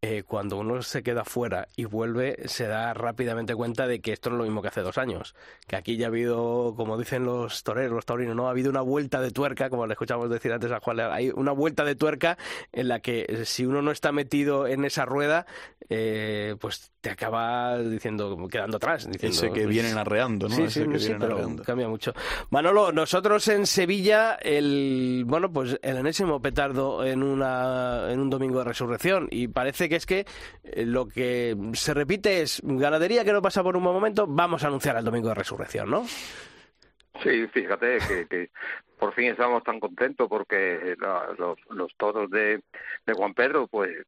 [0.02, 4.30] eh, cuando uno se queda fuera y vuelve, se da rápidamente cuenta de que esto
[4.30, 5.34] no es lo mismo que hace dos años.
[5.66, 8.46] Que aquí ya ha habido, como dicen los toreros, los taurinos, ¿no?
[8.48, 11.52] Ha habido una vuelta de tuerca, como le escuchamos decir antes a Juan, hay una
[11.52, 12.36] vuelta de tuerca
[12.72, 15.46] en la que eh, si uno no está metido en esa rueda,
[15.88, 19.06] eh, pues te acaba diciendo, quedando atrás.
[19.08, 20.56] Diciendo, Ese que vienen arreando, ¿no?
[20.56, 22.12] Sí, sí, pero cambia mucho.
[22.50, 28.58] Manolo, nosotros en Sevilla, el, bueno, pues el enésimo petardo en, una, en un domingo
[28.58, 30.26] de resurrección y parece que es que
[30.64, 34.64] eh, lo que se repite es ganadería que no pasa por un buen momento, vamos
[34.64, 36.06] a anunciar el domingo de resurrección, ¿no?
[37.22, 37.98] Sí, fíjate
[38.28, 38.50] que,
[38.98, 40.96] por fin estamos tan contentos porque
[41.38, 42.62] los, los toros de,
[43.06, 44.06] de Juan Pedro, pues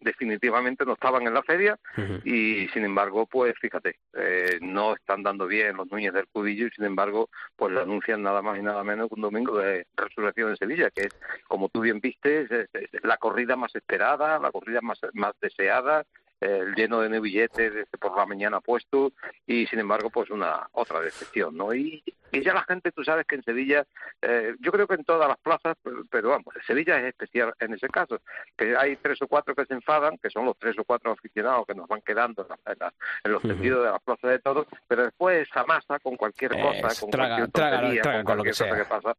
[0.00, 1.78] definitivamente no estaban en la feria
[2.24, 6.70] y sin embargo, pues fíjate, eh, no están dando bien los Núñez del Cubillo y
[6.70, 10.50] sin embargo, pues lo anuncian nada más y nada menos que un domingo de resurrección
[10.50, 11.16] en Sevilla, que es,
[11.46, 12.48] como tú bien viste,
[13.02, 16.04] la corrida más esperada, la corrida más, más deseada,
[16.44, 19.12] el lleno de billetes desde por la mañana puesto
[19.46, 23.26] y sin embargo pues una otra decepción no y, y ya la gente tú sabes
[23.26, 23.86] que en Sevilla
[24.20, 25.76] eh, yo creo que en todas las plazas
[26.10, 28.20] pero, vamos Sevilla es especial en ese caso
[28.56, 31.66] que hay tres o cuatro que se enfadan que son los tres o cuatro aficionados
[31.66, 35.64] que nos van quedando en, los sentidos de las plazas de todos pero después esa
[35.64, 39.16] masa con cualquier cosa con cualquier tontería, con cualquier cosa que pasa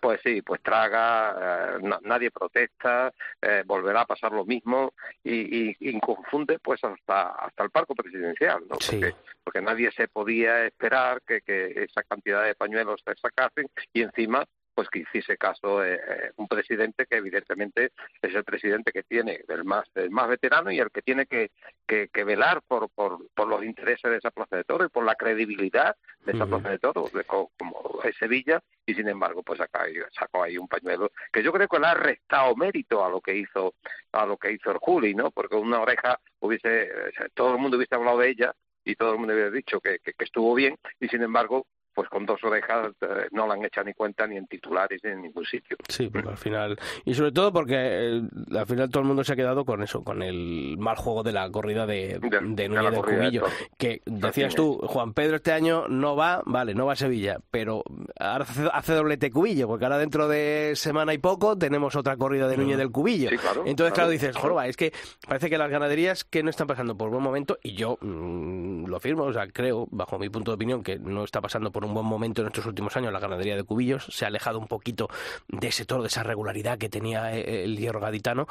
[0.00, 6.00] pues sí, pues traga, eh, nadie protesta, eh, volverá a pasar lo mismo y, y,
[6.00, 8.76] confunde pues hasta hasta el parco presidencial, ¿no?
[8.78, 14.02] Porque, porque nadie se podía esperar que, que esa cantidad de pañuelos se sacasen y
[14.02, 14.46] encima
[14.80, 19.44] pues que hiciese caso eh, eh, un presidente que evidentemente es el presidente que tiene
[19.46, 21.50] el más el más veterano y el que tiene que,
[21.86, 25.16] que, velar por, por, por, los intereses de esa plaza de toro y por la
[25.16, 27.10] credibilidad de esa plaza de toro
[27.58, 29.84] como es Sevilla y sin embargo pues acá
[30.18, 33.36] sacó ahí un pañuelo que yo creo que le ha restado mérito a lo que
[33.36, 33.74] hizo
[34.12, 36.90] a lo que hizo el Juli no porque una oreja hubiese
[37.34, 40.14] todo el mundo hubiese hablado de ella y todo el mundo hubiera dicho que, que,
[40.24, 43.94] estuvo bien y sin embargo pues con dos orejas eh, no la han hecho ni
[43.94, 45.76] cuenta ni en titulares ni en ningún sitio.
[45.88, 48.22] Sí, porque al final, y sobre todo porque eh,
[48.56, 51.32] al final todo el mundo se ha quedado con eso, con el mal juego de
[51.32, 53.44] la corrida de, de, Núñez del Cubillo,
[53.76, 57.82] que decías tú, Juan Pedro este año no va, vale, no va a Sevilla, pero
[58.18, 62.56] ahora hace, doblete Cubillo, porque ahora dentro de semana y poco tenemos otra corrida de
[62.56, 63.30] Núñez del Cubillo.
[63.64, 64.92] Entonces, claro, dices, Jorba, es que
[65.26, 68.96] parece que las ganaderías que no están pasando por buen momento, y yo mm, lo
[68.96, 71.94] afirmo, o sea, creo, bajo mi punto de opinión, que no está pasando por un
[71.94, 75.08] buen momento en estos últimos años la ganadería de cubillos, se ha alejado un poquito
[75.48, 78.46] de ese toro, de esa regularidad que tenía eh, el hierro gaditano.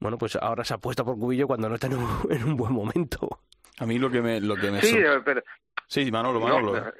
[0.00, 3.40] Bueno, pues ahora se apuesta por cubillo cuando no está en un, buen momento.
[3.78, 4.40] A mí lo que me...
[4.40, 5.42] Lo que me sí, pero...
[5.86, 6.80] Sí, Manolo, Manolo.
[6.80, 6.92] No,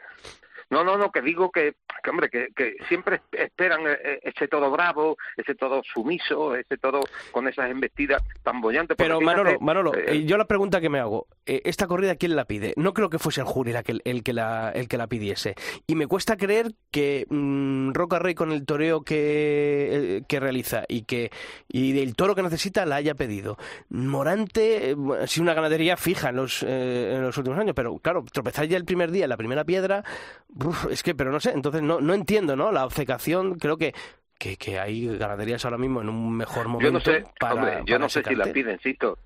[0.72, 4.70] no, no, que digo que, que hombre, que, que siempre esperan eh, eh, ese todo
[4.70, 7.00] bravo, ese todo sumiso, ese todo
[7.30, 8.96] con esas embestidas tan bollantes.
[8.96, 12.72] Pero Manolo, Manolo, eh, yo la pregunta que me hago, esta corrida quién la pide?
[12.76, 15.54] No creo que fuese el jury el, el, que la el que la pidiese.
[15.86, 21.02] Y me cuesta creer que mm, Roca Rey con el toreo que, que realiza y
[21.02, 21.30] que
[21.68, 23.58] y el toro que necesita la haya pedido.
[23.90, 24.96] Morante,
[25.26, 28.86] sí una ganadería fija en los en los últimos años, pero claro, tropezar ya el
[28.86, 30.04] primer día en la primera piedra,
[30.90, 32.72] es que, pero no sé, entonces no, no entiendo, ¿no?
[32.72, 33.94] La obcecación, creo que
[34.38, 36.86] que, que, hay ganaderías ahora mismo en un mejor momento.
[36.86, 39.16] Yo no sé, para, yo no sé si la piden, insisto,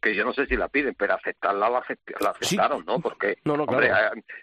[0.00, 1.78] que yo no sé si la piden, pero aceptarla la,
[2.30, 3.00] aceptaron, ¿no?
[3.00, 3.90] Porque, hombre,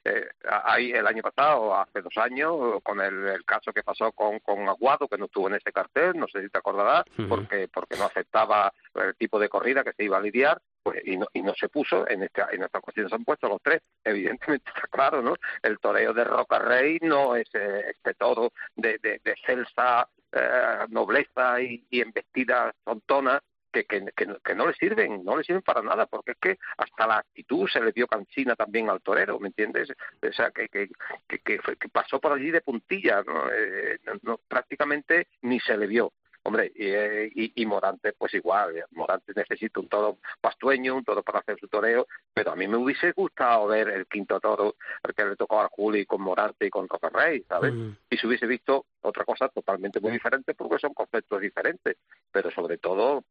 [0.06, 4.68] eh, hay el año pasado, hace dos años, con el, caso que pasó con, con
[4.70, 8.06] Aguado, que no estuvo en este cartel, no sé si te acordarás, porque, porque no
[8.06, 11.54] aceptaba el tipo de corrida que se iba a lidiar, pues, y, no, y no
[11.54, 15.22] se puso, en esta, en esta cuestión se han puesto los tres, evidentemente está claro,
[15.22, 15.36] ¿no?
[15.62, 20.86] El toreo de Roca Rey no es eh, este todo de, de, de celsa, eh,
[20.88, 25.82] nobleza y, y embestida tontona que, que, que, no le sirven, no le sirven para
[25.82, 29.50] nada, porque es que hasta la actitud se le dio cansina también al torero, ¿me
[29.50, 29.92] entiendes?
[29.92, 30.88] O sea, que, que,
[31.28, 33.52] que, pasó por allí de puntilla, ¿no?
[33.52, 36.14] Eh, no, prácticamente ni se le vio.
[36.48, 41.40] Hombre, y, y, y, Morante, pues igual, Morante necesita un toro pastueño, un toro para
[41.40, 45.26] hacer su toreo, pero a mí me hubiese gustado ver el quinto toro, el que
[45.26, 47.74] le tocó a Juli con Morante y con Roca Rey, ¿sabes?
[47.74, 47.90] Mm.
[48.10, 51.98] Y se hubiese visto otra cosa totalmente muy diferente porque son conceptos diferentes,
[52.32, 53.26] pero sobre todo,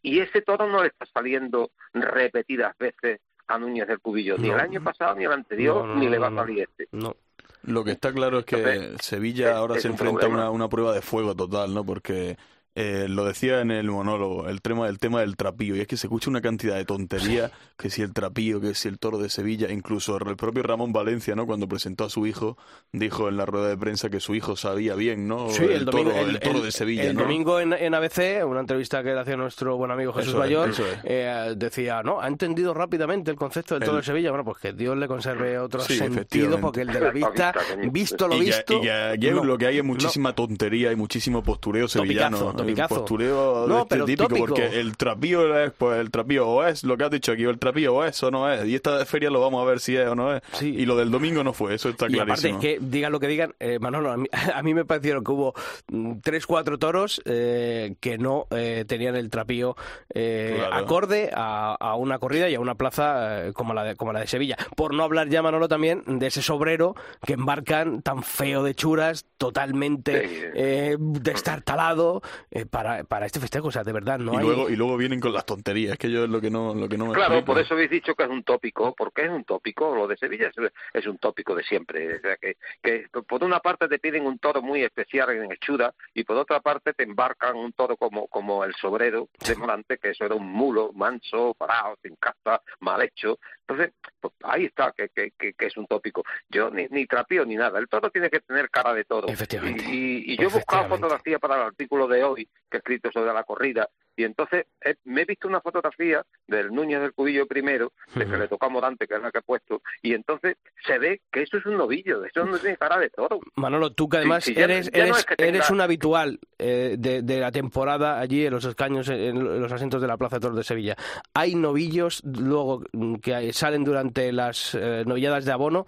[0.00, 4.60] y ese toro no le está saliendo repetidas veces a Núñez del Cubillo, ni el
[4.60, 6.88] año pasado, ni el anterior, ni le va a salir este.
[6.92, 7.14] No.
[7.62, 11.02] Lo que está claro es que Sevilla ahora se enfrenta a una, una prueba de
[11.02, 11.84] fuego total, ¿no?
[11.84, 12.36] Porque
[12.76, 15.96] eh, lo decía en el monólogo, el tema, el tema del trapío, y es que
[15.96, 19.28] se escucha una cantidad de tontería, que si el trapío, que si el toro de
[19.28, 21.46] Sevilla, incluso el propio Ramón Valencia, ¿no?
[21.46, 22.56] Cuando presentó a su hijo,
[22.92, 25.48] dijo en la rueda de prensa que su hijo sabía bien, ¿no?
[25.50, 29.20] el, toro, el, toro de Sevilla, El domingo en, en, ABC, una entrevista que le
[29.20, 33.84] hacía nuestro buen amigo Jesús Bayón, eh, decía, no, ha entendido rápidamente el concepto del
[33.84, 37.10] toro de Sevilla, bueno, pues que Dios le conserve otro sentido, porque el de la
[37.10, 37.52] vista,
[37.90, 38.78] visto lo visto...
[38.78, 38.82] Y
[39.18, 44.34] que, lo que hay es muchísima tontería y muchísimo postureo sevillano postureo no, este típico,
[44.36, 47.50] porque el trapío es, pues el trapío o es lo que has dicho aquí, o
[47.50, 48.66] el trapío o es o no es.
[48.66, 50.42] Y esta feria lo vamos a ver si es o no es.
[50.62, 52.56] Y lo del domingo no fue, eso está y clarísimo.
[52.56, 54.12] aparte, que digan lo que digan, eh, Manolo,
[54.54, 55.54] a mí, me parecieron que hubo
[55.88, 59.76] mm, tres, cuatro toros eh, que no eh, tenían el trapío
[60.14, 64.12] eh, acorde a, a, una corrida y a una plaza eh, como, la de, como
[64.12, 64.56] la de Sevilla.
[64.76, 66.94] Por no hablar ya, Manolo, también de ese sobrero
[67.24, 73.70] que embarcan tan feo de churas, totalmente eh, destartalado, eh, para, para este festejo, o
[73.70, 74.42] sea, de verdad no y hay...
[74.44, 76.98] Luego, y luego vienen con las tonterías, que yo es lo que no, lo que
[76.98, 79.94] no me Claro, por eso habéis dicho que es un tópico, porque es un tópico,
[79.94, 83.60] lo de Sevilla es, es un tópico de siempre, o sea, que, que por una
[83.60, 87.56] parte te piden un toro muy especial en hechura y por otra parte te embarcan
[87.56, 91.96] un toro como, como el sobrero de Morante, que eso era un mulo manso, parado,
[92.02, 93.38] sin casta, mal hecho,
[93.70, 96.24] entonces, pues ahí está, que, que, que, es un tópico.
[96.48, 97.78] Yo ni, ni trapío ni nada.
[97.78, 99.28] El toro tiene que tener cara de todo.
[99.28, 99.84] Efectivamente.
[99.88, 103.32] Y, y, yo he buscado fotografía para el artículo de hoy que he escrito sobre
[103.32, 107.92] la corrida y entonces eh, me he visto una fotografía del Núñez del Cubillo primero,
[108.14, 110.98] de que le tocó a Morante, que es la que he puesto, y entonces se
[110.98, 113.40] ve que eso es un novillo, eso no tiene cara de toro.
[113.56, 116.38] Manolo, tú que además sí, sí, eres, ya, eres, no es que eres un habitual
[116.58, 120.36] eh, de, de, la temporada allí en los escaños, en los asientos de la Plaza
[120.36, 120.96] de Toros de Sevilla.
[121.34, 122.82] Hay novillos luego
[123.22, 125.86] que salen durante las eh, novilladas de abono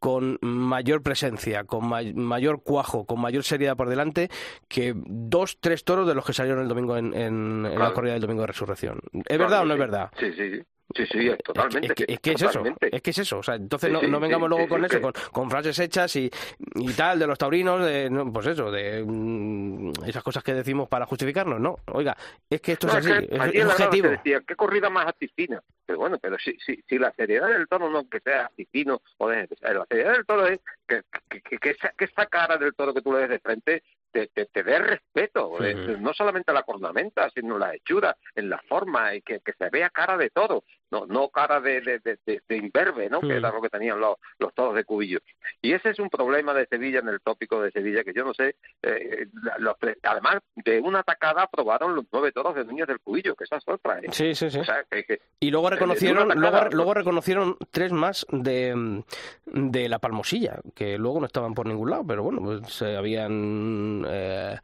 [0.00, 4.30] con mayor presencia, con ma mayor cuajo, con mayor seriedad por delante
[4.68, 8.14] que dos, tres toros de los que salieron el domingo en, en, en la corrida
[8.14, 9.00] del domingo de resurrección.
[9.12, 10.10] ¿Es claro, verdad o no es verdad?
[10.18, 10.62] Sí, sí,
[10.94, 11.06] sí.
[11.06, 11.88] Sí, totalmente.
[11.88, 13.38] Es que, es que es, eso, es que es eso.
[13.38, 16.14] O sea, entonces sí, no, no, vengamos sí, luego con eso, con, con, frases hechas
[16.16, 16.30] y,
[16.74, 20.88] y, tal de los taurinos, de, no, pues eso, de mm, esas cosas que decimos
[20.88, 21.76] para justificarnos, ¿no.
[21.92, 22.16] Oiga,
[22.48, 24.08] es que esto es así, es, es objetivo.
[24.08, 25.62] Decía, ¿qué corrida más aticina?
[25.86, 29.28] Pero bueno, pero si, si, si la seriedad del toro no que sea aticino, o
[29.28, 32.74] de, la seriedad del toro es que, que, que, que, esa, que esa cara del
[32.74, 35.98] toro que tú le des de frente te, te, te dé respeto, -huh.
[35.98, 39.90] no solamente la cornamenta, sino la hechura, en la forma, y que, que se vea
[39.90, 43.20] cara de todo, no, no cara de, de, de, de imberbe, ¿no?
[43.20, 45.18] Que era lo que tenían los, los toros de Cubillo.
[45.62, 48.34] Y ese es un problema de Sevilla en el tópico de Sevilla, que yo no
[48.34, 49.26] sé, eh,
[49.58, 53.56] los, además de una atacada aprobaron los nueve toros de Núñez del Cubillo, que esa
[53.56, 53.98] es otra.
[53.98, 54.08] ¿eh?
[54.10, 54.58] Sí, sí, sí.
[54.58, 59.02] O sea, que, que, y luego reconocieron, atacada, luego, luego, reconocieron tres más de,
[59.46, 64.04] de la Palmosilla, que luego no estaban por ningún lado, pero bueno, pues se habían
[64.08, 64.58] eh,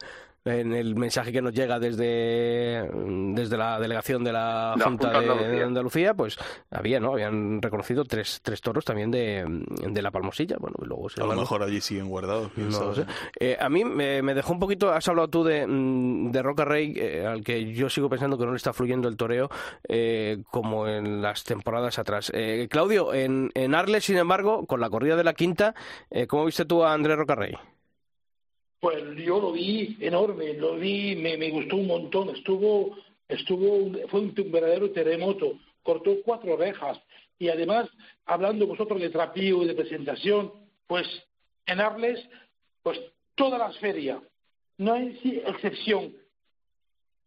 [0.46, 2.88] en el mensaje que nos llega desde,
[3.34, 6.14] desde la delegación de la, Junta, de, Andalucía.
[6.14, 6.38] pues
[6.70, 7.12] había, ¿no?
[7.12, 9.44] Habían reconocido tres, tres toros también de,
[9.88, 10.56] de la Palmosilla.
[10.58, 12.50] Bueno, luego a lo mejor allí siguen guardados.
[13.40, 16.94] Eh, a mí me, dejó un poquito, has hablado tú de, mm, de Roca Rey,
[16.96, 19.50] eh, al que yo sigo pensando que no le está fluyendo el toreo
[19.88, 22.32] eh, como en las temporadas atrás.
[22.70, 25.74] Claudio, en, en Arles, sin embargo, con la corrida de la quinta,
[26.28, 27.56] ¿cómo viste tú a Andrés Roca Rey?
[28.80, 32.96] Pues yo lo vi enorme, lo vi, me, me gustó un montón, estuvo,
[33.28, 36.98] estuvo, fue un, verdadero terremoto, cortó cuatro orejas.
[37.38, 37.88] Y además,
[38.24, 40.52] hablando vosotros de trapío y de presentación,
[40.86, 41.06] pues
[41.66, 42.22] en Arles,
[42.82, 43.00] pues
[43.34, 44.20] todas las ferias,
[44.78, 46.14] no hay excepción,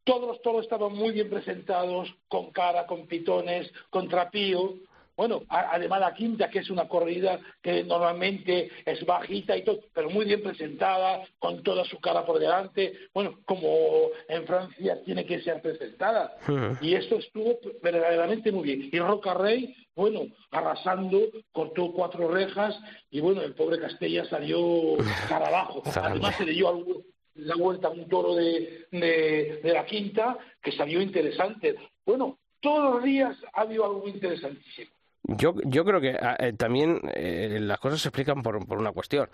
[0.04, 4.76] todos los toros estaban muy bien presentados, con cara, con pitones, con trapío,
[5.20, 10.09] bueno, además la quinta, que es una corrida que normalmente es bajita y todo, pero
[10.09, 15.41] muy bien presentada, con toda su cara por delante, bueno, como en Francia tiene que
[15.41, 16.38] ser presentada.
[16.80, 18.89] Y esto estuvo verdaderamente muy bien.
[18.93, 21.20] Y Roca Rey, bueno, arrasando,
[21.51, 22.80] cortó cuatro rejas
[23.11, 24.95] y bueno, el pobre Castella salió
[25.28, 25.84] cara abajo.
[26.01, 27.03] Además se le dio
[27.36, 31.76] la vuelta a un toro de, de, de la quinta que salió interesante.
[32.05, 34.91] Bueno, todos los días ha habido algo interesantísimo.
[35.38, 38.91] Yo, yo creo que ah, eh, también eh, las cosas se explican por, por una
[38.91, 39.27] cuestión.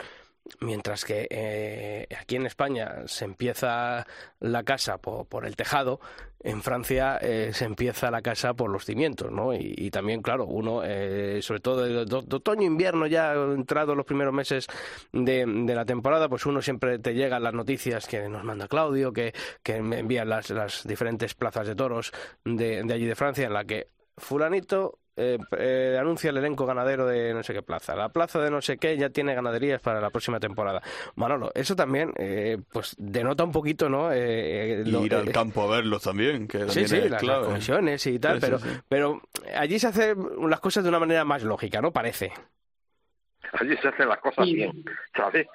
[0.60, 4.06] Mientras que eh, aquí en España se empieza
[4.40, 6.00] la casa por, por el tejado,
[6.40, 9.56] en Francia se empieza la casa por los cimientos, ¿no?
[9.56, 10.82] Y, también, claro, uno,
[11.42, 14.68] sobre todo de, otoño-invierno, ya entrado los primeros meses
[15.12, 19.12] de, de, la temporada, pues uno siempre te llegan las noticias que nos manda Claudio,
[19.12, 19.34] que,
[19.64, 22.12] que me envían las, las diferentes plazas de toros
[22.44, 27.08] de, de allí de Francia, en la que fulanito eh, eh, anuncia el elenco ganadero
[27.08, 27.96] de no sé qué plaza.
[27.96, 30.82] La plaza de no sé qué ya tiene ganaderías para la próxima temporada.
[31.16, 34.12] Manolo, eso también eh, pues denota un poquito, ¿no?
[34.12, 38.60] Eh, ir al campo a verlos también, que sí, sí, las, comisiones y tal, pero,
[38.88, 39.22] pero
[39.56, 40.18] allí se hacen
[40.50, 41.92] las cosas de una manera más lógica, ¿no?
[41.92, 42.34] Parece.
[43.60, 44.84] Allí se hacen las cosas bien,
[45.16, 45.48] ¿sabes?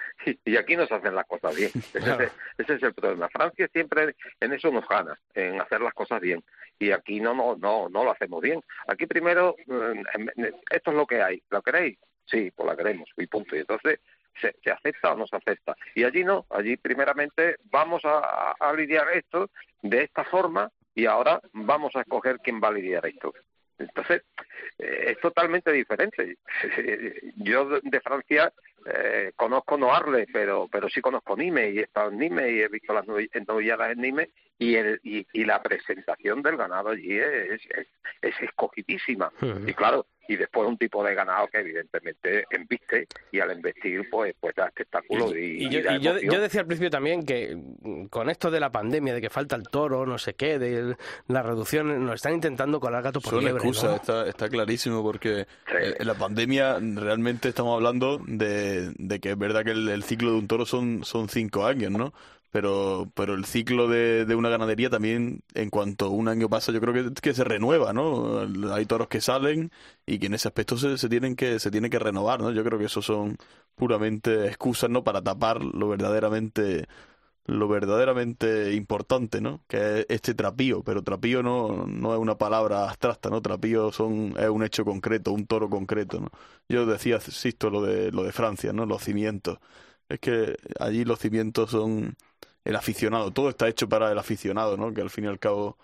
[0.45, 1.71] Y aquí no se hacen las cosas bien.
[2.59, 3.29] Ese, es el problema.
[3.29, 6.43] Francia siempre en eso nos gana, en hacer las cosas bien.
[6.79, 8.63] Y aquí no, no, no, no lo hacemos bien.
[8.87, 11.43] Aquí primero, mm, esto es lo que hay.
[11.51, 11.99] ¿Lo queréis?
[12.25, 13.09] Sí, pues la queremos.
[13.17, 13.55] Y punto.
[13.55, 14.01] Y entonces,
[14.41, 15.77] ¿se, acepta o no se acepta?
[15.95, 16.47] Y allí no.
[16.51, 19.51] Allí primeramente vamos a, a lidiar esto
[19.83, 23.35] de esta forma y ahora vamos a escoger quién va a lidiar esto.
[23.81, 24.23] Entonces,
[24.79, 26.37] eh, es totalmente diferente.
[27.37, 28.53] Yo de Francia
[28.87, 32.69] eh, conozco Noarle, pero pero sí conozco Nime y he estado en Nime y he
[32.69, 37.61] visto las novilladas en Nime y, el, y, y, la presentación del ganado allí es,
[37.71, 37.87] es,
[38.21, 39.33] es escogidísima.
[39.67, 44.33] Y claro, y después un tipo de ganado que evidentemente embiste y al embestir pues
[44.39, 45.81] pues da espectáculo y, yo,
[46.21, 47.59] yo, decía al principio también que
[48.11, 51.43] con esto de la pandemia de que falta el toro no sé qué de la
[51.43, 56.07] reducción nos están intentando colar gato por Son liebre excusa, está, está clarísimo porque en
[56.07, 60.39] la pandemia realmente estamos hablando de, de que es verdad que el, el, ciclo de
[60.39, 62.15] un toro son son cinco años no
[62.51, 66.81] pero, pero el ciclo de, de, una ganadería también, en cuanto un año pasa, yo
[66.81, 68.41] creo que, que, se renueva, ¿no?
[68.73, 69.71] Hay toros que salen
[70.07, 72.51] y que en ese aspecto se, se, tienen que se tiene que renovar, ¿no?
[72.53, 73.37] Yo creo que eso son
[73.77, 75.05] puramente excusas, ¿no?
[75.05, 76.87] Para tapar lo verdaderamente
[77.47, 79.63] lo verdaderamente importante, ¿no?
[79.69, 83.43] Que es este trapío, pero trapío no, no es una palabra abstracta, ¿no?
[83.43, 86.31] Trapío son, es un hecho concreto, un toro concreto, ¿no?
[86.69, 88.87] Yo decía, insisto, lo de, lo de Francia, ¿no?
[88.87, 89.59] Los cimientos.
[90.11, 92.17] Es que allí los cimientos son
[92.65, 93.31] el aficionado.
[93.31, 94.93] Todo está hecho para el aficionado, ¿no?
[94.93, 95.79] Que al fin y al cabo,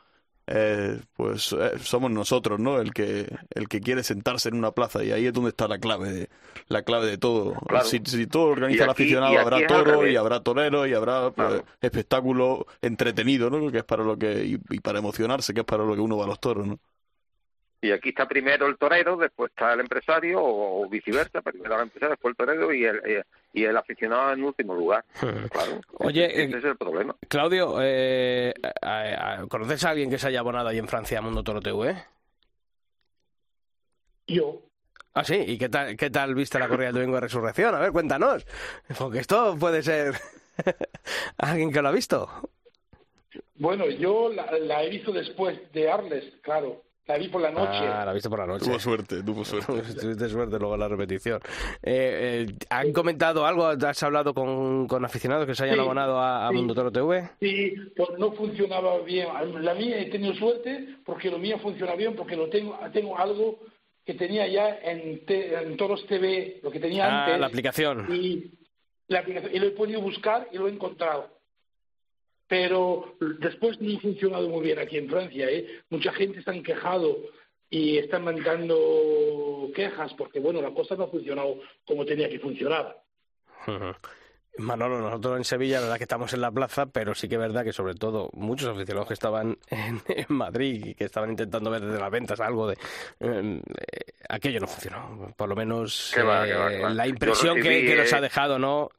[0.48, 2.80] eh, pues eh, somos nosotros, ¿no?
[2.80, 5.78] El que el que quiere sentarse en una plaza y ahí es donde está la
[5.78, 6.28] clave, de,
[6.66, 7.54] la clave de todo.
[7.84, 13.48] Si, todo organiza el aficionado, habrá toro y habrá torero y habrá pues, espectáculo entretenido,
[13.48, 13.70] ¿no?
[13.70, 16.16] Que es para lo que y, y para emocionarse, que es para lo que uno
[16.16, 16.80] va a los toros, ¿no?
[17.80, 22.10] Y aquí está primero el torero, después está el empresario, o, viceversa, primero el empresario,
[22.10, 23.22] después el torero y el, eh,
[23.56, 25.04] y el aficionado en último lugar.
[25.50, 27.16] Claro, Oye, ese, eh, es el problema.
[27.28, 28.52] Claudio, eh,
[29.48, 31.96] ¿conoces a alguien que se haya abonado ahí en Francia a Mundo Toro TV?
[34.26, 34.60] Yo.
[35.14, 37.74] Ah, sí, ¿y qué tal, qué tal viste la corrida del domingo de resurrección?
[37.74, 38.46] A ver, cuéntanos,
[38.98, 40.14] porque esto puede ser
[41.38, 42.28] alguien que lo ha visto.
[43.54, 46.82] Bueno, yo la he visto después de Arles, claro.
[47.06, 47.86] La vi por la noche.
[47.86, 48.64] Ah, la viste por la noche.
[48.64, 49.72] Tuvo suerte, tuvo suerte.
[50.00, 51.40] Tuviste suerte luego en la repetición.
[51.82, 53.66] Eh, eh, ¿Han comentado algo?
[53.66, 57.30] ¿Has hablado con, con aficionados que se hayan abonado a, Mundo Toro TV?
[57.40, 59.28] Sí, pues no funcionaba bien.
[59.60, 63.60] La mía he tenido suerte porque lo mío funciona bien porque lo tengo, tengo algo
[64.04, 67.40] que tenía ya en, en Toros TV, lo que tenía ah, antes.
[67.40, 68.06] la aplicación.
[68.12, 68.50] Y,
[69.06, 69.54] la aplicación.
[69.54, 71.35] Y lo he podido buscar y lo he encontrado.
[72.48, 75.50] Pero después no ha funcionado muy bien aquí en Francia.
[75.50, 75.66] ¿eh?
[75.90, 77.18] Mucha gente se han quejado
[77.68, 83.02] y están mandando quejas porque, bueno, la cosa no ha funcionado como tenía que funcionar.
[84.58, 87.40] Manolo, nosotros en Sevilla, la verdad que estamos en la plaza, pero sí que es
[87.40, 91.82] verdad que sobre todo muchos aficionados que estaban en, Madrid y que estaban intentando ver
[91.82, 92.78] desde las ventas algo de...
[93.20, 93.60] Eh,
[94.28, 98.90] aquello no funcionó, por lo menos eh, la impresión que, que, nos ha dejado, ¿no?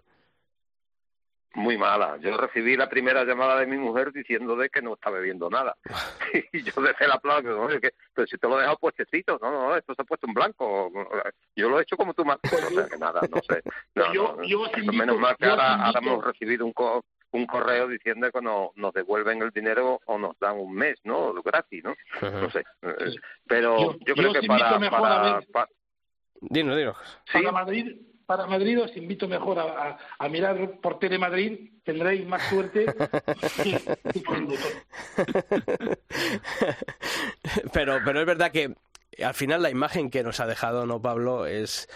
[1.57, 2.17] Muy mala.
[2.21, 5.75] Yo recibí la primera llamada de mi mujer diciendo de que no está bebiendo nada.
[6.53, 7.41] y yo desde la plaza,
[7.81, 10.33] que, pero si te lo he dejado puestecito, no, no, esto se ha puesto en
[10.33, 10.91] blanco.
[11.55, 12.37] Yo lo he hecho como tú más.
[12.43, 13.61] o sea, que nada, no sé.
[13.95, 14.37] No, yo,
[14.83, 16.73] no, menos mal que ahora, hemos recibido un,
[17.31, 21.33] un correo diciendo que no, nos devuelven el dinero o nos dan un mes, ¿no?
[21.41, 21.95] Gratis, ¿no?
[22.21, 22.63] No sé.
[22.83, 23.15] Eh,
[23.47, 24.79] pero yo, creo que para...
[24.79, 25.69] para, para...
[26.39, 26.93] Dino, dino.
[27.25, 27.39] ¿Sí?
[27.39, 29.97] Para Madrid para Madrid, os invito mejor a,
[30.29, 32.85] mirar por Telemadrid, tendréis más suerte
[37.73, 38.75] pero, pero es verdad que
[39.23, 41.87] al final la imagen que nos ha dejado no Pablo es,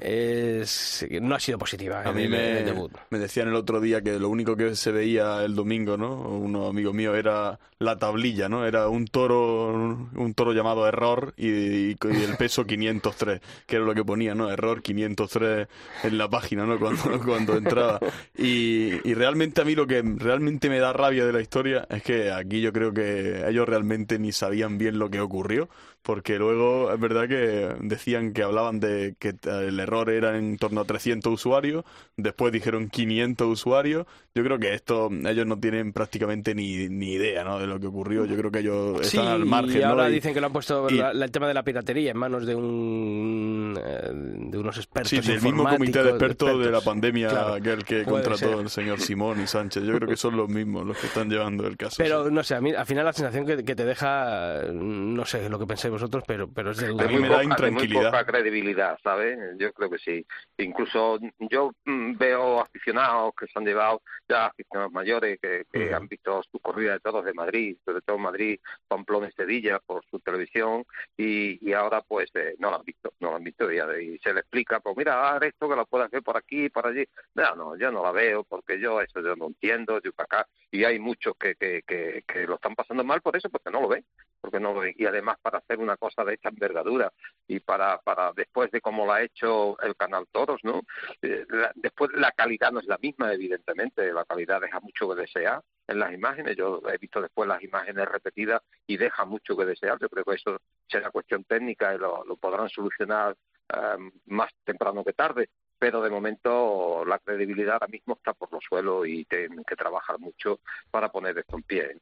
[0.00, 2.64] es no ha sido positiva a mí me,
[3.10, 6.66] me decían el otro día que lo único que se veía el domingo no uno
[6.66, 12.36] amigo mío era la tablilla no era un toro un toro llamado error y, el
[12.38, 15.68] peso 503 que era lo que ponía no error 503
[16.04, 18.00] en la página no cuando cuando entraba.
[18.36, 22.02] Y, y realmente a mí lo que realmente me da rabia de la historia es
[22.02, 25.68] que aquí yo creo que ellos realmente ni sabían bien lo que ocurrió
[26.06, 26.55] porque luego
[26.92, 31.32] es verdad que decían que hablaban de que el error era en torno a 300
[31.32, 31.84] usuarios,
[32.16, 34.06] después dijeron 500 usuarios.
[34.34, 37.58] Yo creo que esto ellos no tienen prácticamente ni, ni idea ¿no?
[37.58, 38.26] de lo que ocurrió.
[38.26, 39.80] Yo creo que ellos están al margen.
[39.80, 42.54] Y ahora dicen que lo han puesto el tema de la piratería en manos de
[42.54, 45.10] un eh, de unos expertos.
[45.10, 49.40] Sí, del mismo comité de expertos de, la pandemia aquel que contrató el señor Simón
[49.42, 49.84] y Sánchez.
[49.84, 51.96] Yo creo que son los mismos los que están llevando el caso.
[51.98, 55.48] Pero no sé, a mí al final la sensación que, que te deja, no sé
[55.48, 57.06] lo que pensáis vosotros, pero, pero es duda.
[57.08, 59.38] Muy, muy poca credibilidad, ¿sabes?
[59.58, 60.26] Yo creo que sí.
[60.58, 66.42] Incluso yo mm, veo aficionados que se han llevado, ya aficionados mayores, que, han visto
[66.50, 70.84] su corrida de todos de Madrid, sobre todo Madrid, Pamplona y Sevilla, por su televisión,
[71.16, 74.18] y, y ahora pues eh, no lo han visto, no lo han visto y, y
[74.18, 77.04] se le explica, pues mira, haz esto que lo puedes hacer por aquí, por allí.
[77.34, 80.48] No, no, yo no la veo porque yo eso yo no entiendo, yo para acá,
[80.70, 83.80] y hay muchos que, que, que, que lo están pasando mal por eso, porque no
[83.80, 84.04] lo ven,
[84.40, 84.94] porque no lo ven.
[84.96, 87.12] Y además para hacer una cosa de esta envergadura
[87.48, 90.82] y para, para después de cómo lo ha hecho el canal Toros, ¿no?
[91.22, 95.62] Eh, después la calidad no es la misma, evidentemente, la calidad deja mucho que desear
[95.88, 99.98] en las imágenes, yo he visto después las imágenes repetidas y deja mucho que desear,
[100.00, 103.36] yo creo que eso será cuestión técnica y lo, podrán solucionar
[103.72, 108.64] eh, más temprano que tarde, pero de momento la credibilidad ahora mismo está por los
[108.64, 110.60] suelos y tienen que trabajar mucho
[110.90, 111.96] para poner esto en pie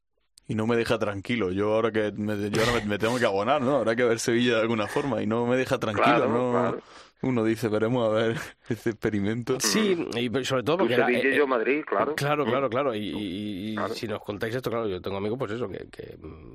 [0.47, 1.51] y no me deja tranquilo.
[1.51, 3.77] Yo ahora que me, yo ahora me, tengo que abonar, ¿no?
[3.77, 6.77] Habrá que ver Sevilla de alguna forma y no me deja tranquilo, ¿no?
[7.23, 8.37] Uno dice, veremos a ver
[8.69, 9.59] este experimento.
[9.61, 10.95] Sí, y sobre todo porque...
[10.95, 12.15] Era, eh, yo Madrid, claro.
[12.15, 12.95] Claro, claro, claro.
[12.95, 15.87] Y, si nos contáis esto, claro, yo tengo amigos, pues eso, que,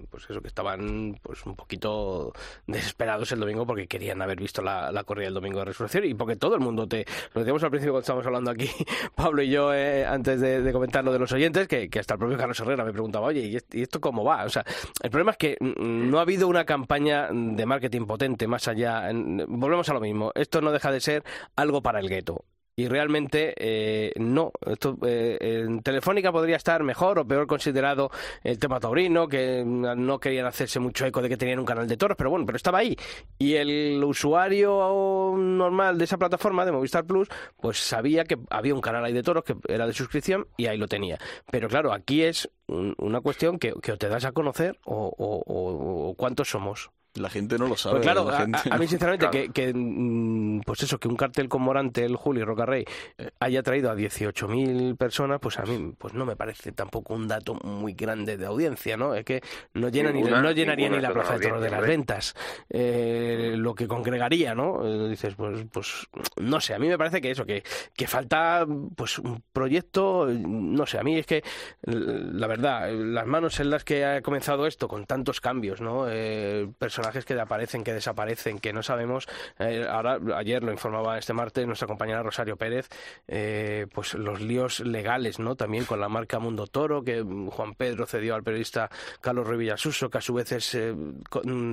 [0.10, 2.34] pues eso, que estaban pues un poquito
[2.68, 6.14] desesperados el domingo porque querían haber visto la, la corrida del domingo de resurrección y
[6.14, 7.06] porque todo el mundo te...
[7.34, 8.70] Lo decíamos al principio cuando estábamos hablando aquí,
[9.16, 12.20] Pablo y yo, eh, antes de, comentar lo de los oyentes, que, que hasta el
[12.20, 14.46] propio Carlos Herrera me preguntaba, oye, ¿y esto cómo va?
[14.46, 14.64] O sea,
[15.02, 19.10] el problema es que no ha habido una campaña de marketing potente más allá.
[19.48, 20.32] Volvemos a lo mismo.
[20.36, 21.24] Esto no deja de ser
[21.56, 22.46] algo para el gueto.
[22.80, 24.54] Y realmente eh, no.
[24.66, 28.10] Esto, eh, en Telefónica podría estar mejor o peor considerado
[28.42, 31.98] el tema taurino, que no querían hacerse mucho eco de que tenían un canal de
[31.98, 32.96] toros, pero bueno, pero estaba ahí.
[33.38, 37.28] Y el usuario normal de esa plataforma, de Movistar Plus,
[37.60, 40.78] pues sabía que había un canal ahí de toros que era de suscripción y ahí
[40.78, 41.18] lo tenía.
[41.52, 46.92] Pero claro, aquí es una cuestión que, que te das a conocer o cuántos somos.
[47.16, 47.96] La gente no lo sabe.
[47.96, 52.16] Pues claro, a, mí sinceramente que, mm, pues eso, que un cartel con Morante, el
[52.16, 52.86] Juli Rocarrey
[53.18, 57.28] eh, haya traído a 18.000 personas, pues a mí pues no me parece tampoco un
[57.28, 59.16] dato muy grande de audiencia, ¿no?
[59.16, 59.42] Es que
[59.74, 62.36] no, llena ni, no llenaría ni la plaza de toros de las ventas,
[62.70, 64.86] eh, lo que congregaría, ¿no?
[64.86, 66.08] Eh, dices, pues, pues
[66.38, 67.64] no sé, a mí me parece que eso, que,
[67.96, 71.44] que falta pues un proyecto, no sé, a mí es que
[71.86, 76.06] la verdad, las manos en las que ha comenzado esto con tantos cambios, ¿no?
[76.08, 76.68] Eh,
[77.00, 79.26] personajes que aparecen, que desaparecen, que no sabemos.
[79.58, 82.90] Eh, ahora, ayer lo informaba este martes nuestra compañera Rosario Pérez,
[83.28, 85.56] eh, pues los líos legales, ¿no?
[85.56, 88.90] También con la marca Mundo Toro, que Juan Pedro cedió al periodista
[89.22, 90.94] Carlos Ruiz Villasuso, que a su vez es eh,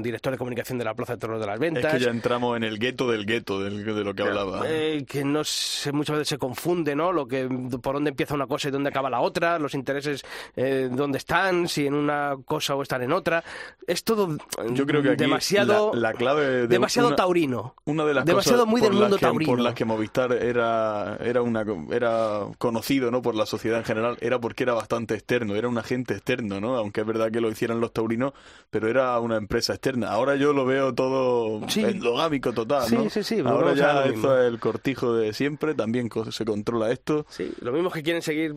[0.03, 1.85] director de comunicación de la Plaza de Toros de las Ventas.
[1.85, 4.65] Es que ya entramos en el gueto del gueto de lo que hablaba.
[5.09, 7.11] que no se, muchas veces se confunde, ¿no?
[7.11, 7.49] Lo que,
[7.83, 10.25] por dónde empieza una cosa y dónde acaba la otra, los intereses
[10.55, 13.43] dónde están, si en una cosa o están en otra.
[13.87, 14.37] Es todo
[14.71, 17.75] Yo creo que demasiado, la, clave demasiado taurino.
[17.85, 19.53] Una de las demasiado cosas muy del mundo taurino.
[19.53, 23.23] Por las que Movistar era, era, una, era conocido ¿no?
[23.23, 26.77] por la sociedad en general, era porque era bastante externo, era un agente externo, ¿no?
[26.77, 28.33] aunque es verdad que lo hicieran los taurinos,
[28.71, 30.11] pero era una empresa externa.
[30.11, 32.93] Ahora yo lo veo todo endogámico total.
[32.93, 33.11] ¿no?
[33.11, 37.27] Sí, sí, Ahora ya eso es el cortijo de siempre, también se controla esto.
[37.29, 38.55] Sí, lo mismo que quieren seguir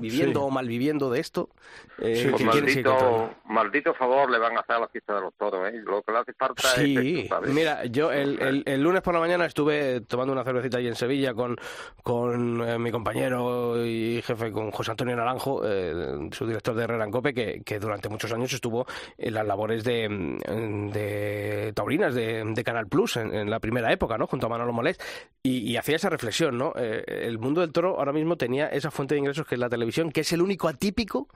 [0.00, 1.48] viviendo o malviviendo de esto.
[1.98, 5.82] Eh, maldito, maldito favor le van a hacer a la fiesta de los toros, ¿eh?
[5.84, 7.28] Lo que le hace falta sí.
[7.48, 11.34] Mira, yo el, el, lunes por la mañana estuve tomando una cervecita allí en Sevilla
[11.34, 11.56] con,
[12.02, 17.08] con eh, mi compañero y jefe, con José Antonio Naranjo, eh, su director de Herrera
[17.10, 18.86] Cope, que, que, durante muchos años estuvo
[19.18, 20.08] en las labores de,
[20.92, 24.26] de taurinas de, de, Canal Plus en, la primera época, ¿no?
[24.26, 24.98] Junto a Manolo Molés,
[25.42, 26.72] y, y hacía esa reflexión, ¿no?
[26.74, 30.10] el mundo del toro ahora mismo tenía esa fuente de ingresos que es la televisión,
[30.10, 31.28] que es el único atípico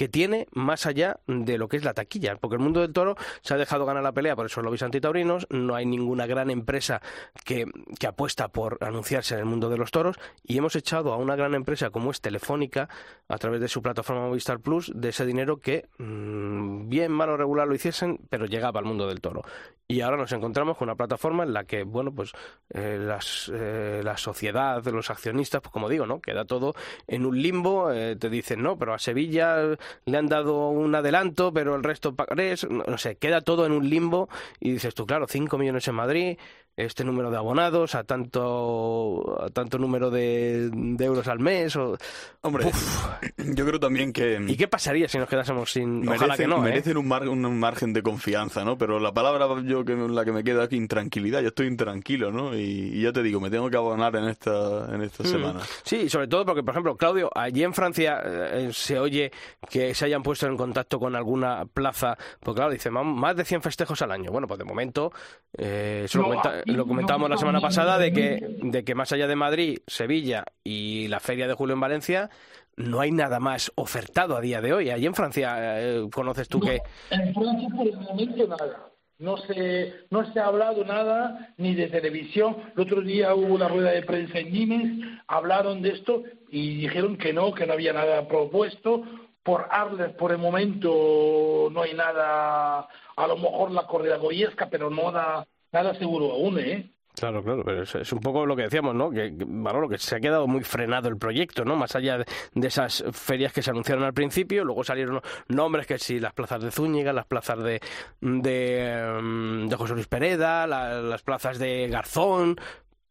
[0.00, 3.16] que tiene más allá de lo que es la taquilla, porque el mundo del toro
[3.42, 7.02] se ha dejado ganar la pelea por esos lobbies antitaurinos, no hay ninguna gran empresa
[7.44, 7.66] que,
[7.98, 11.36] que, apuesta por anunciarse en el mundo de los toros y hemos echado a una
[11.36, 12.88] gran empresa como es Telefónica
[13.28, 17.36] a través de su plataforma Movistar Plus de ese dinero que mm, bien, mal o
[17.36, 19.44] regular lo hiciesen, pero llegaba al mundo del toro.
[19.90, 22.30] Y ahora nos encontramos con una plataforma en la que, bueno, pues
[22.72, 26.20] eh, las, eh, la sociedad, los accionistas, pues como digo, ¿no?
[26.20, 26.74] Queda todo
[27.08, 29.56] en un limbo, eh, te dicen, no, pero a Sevilla
[30.04, 33.88] le han dado un adelanto, pero el resto pagarés, no sé, queda todo en un
[33.88, 34.28] limbo
[34.58, 36.38] y dices tú, claro, 5 millones en Madrid,
[36.84, 41.76] este número de abonados, a tanto, a tanto número de, euros al mes.
[41.76, 41.96] O...
[42.42, 42.70] Hombre,
[43.38, 44.40] yo creo también que...
[44.46, 46.00] ¿Y qué pasaría si nos quedásemos sin...
[46.00, 46.70] Merecen, Ojalá que no, ¿eh?
[46.70, 47.10] merecen un,
[47.46, 48.78] un, margen de confianza, ¿no?
[48.78, 51.40] Pero la palabra yo que la que me queda aquí, intranquilidad.
[51.40, 52.56] Yo estoy intranquilo, ¿no?
[52.56, 55.26] Y, ya te digo, me tengo que abonar en esta, en esta mm.
[55.26, 55.60] semana.
[55.82, 59.30] Sí, sobre todo porque, por ejemplo, Claudio, allí en Francia eh, se oye
[59.68, 63.62] que se hayan puesto en contacto con alguna plaza, porque claro, dice, más de 100
[63.62, 64.30] festejos al año.
[64.30, 65.12] Bueno, pues de momento,
[65.56, 69.26] eh, eso lo comenta, lo comentábamos la semana pasada de que, de que más allá
[69.26, 72.30] de Madrid, Sevilla y la Feria de Julio en Valencia,
[72.76, 74.90] no hay nada más ofertado a día de hoy.
[74.90, 76.80] Allí en Francia, eh, ¿conoces tú que...?
[77.10, 78.90] En Francia por el momento nada.
[79.18, 82.56] No se, no se ha hablado nada ni de televisión.
[82.74, 87.18] El otro día hubo una rueda de prensa en Nimes, hablaron de esto y dijeron
[87.18, 89.02] que no, que no había nada propuesto.
[89.42, 94.88] Por Arles, por el momento, no hay nada, a lo mejor la corrida goyesca, pero
[94.88, 96.90] no da, nada seguro aún, ¿eh?
[97.14, 99.10] Claro, claro, pero es, un poco lo que decíamos, ¿no?
[99.10, 101.76] Que, bueno, que se ha quedado muy frenado el proyecto, ¿no?
[101.76, 106.20] Más allá de, esas ferias que se anunciaron al principio, luego salieron nombres que sí,
[106.20, 107.80] las plazas de Zúñiga, las plazas de,
[108.20, 112.56] de, mm, José Luis Pereda, las plazas de Garzón,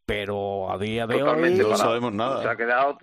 [0.05, 2.41] pero a día de hoy no sabemos nada.
[2.41, 2.97] Se ha quedado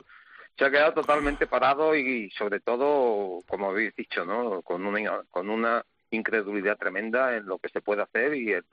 [0.58, 4.62] se ha quedado totalmente parado y sobre todo, como habéis dicho, ¿no?
[4.62, 8.64] Con una, con una incredulidad tremenda en lo que se puede hacer y el,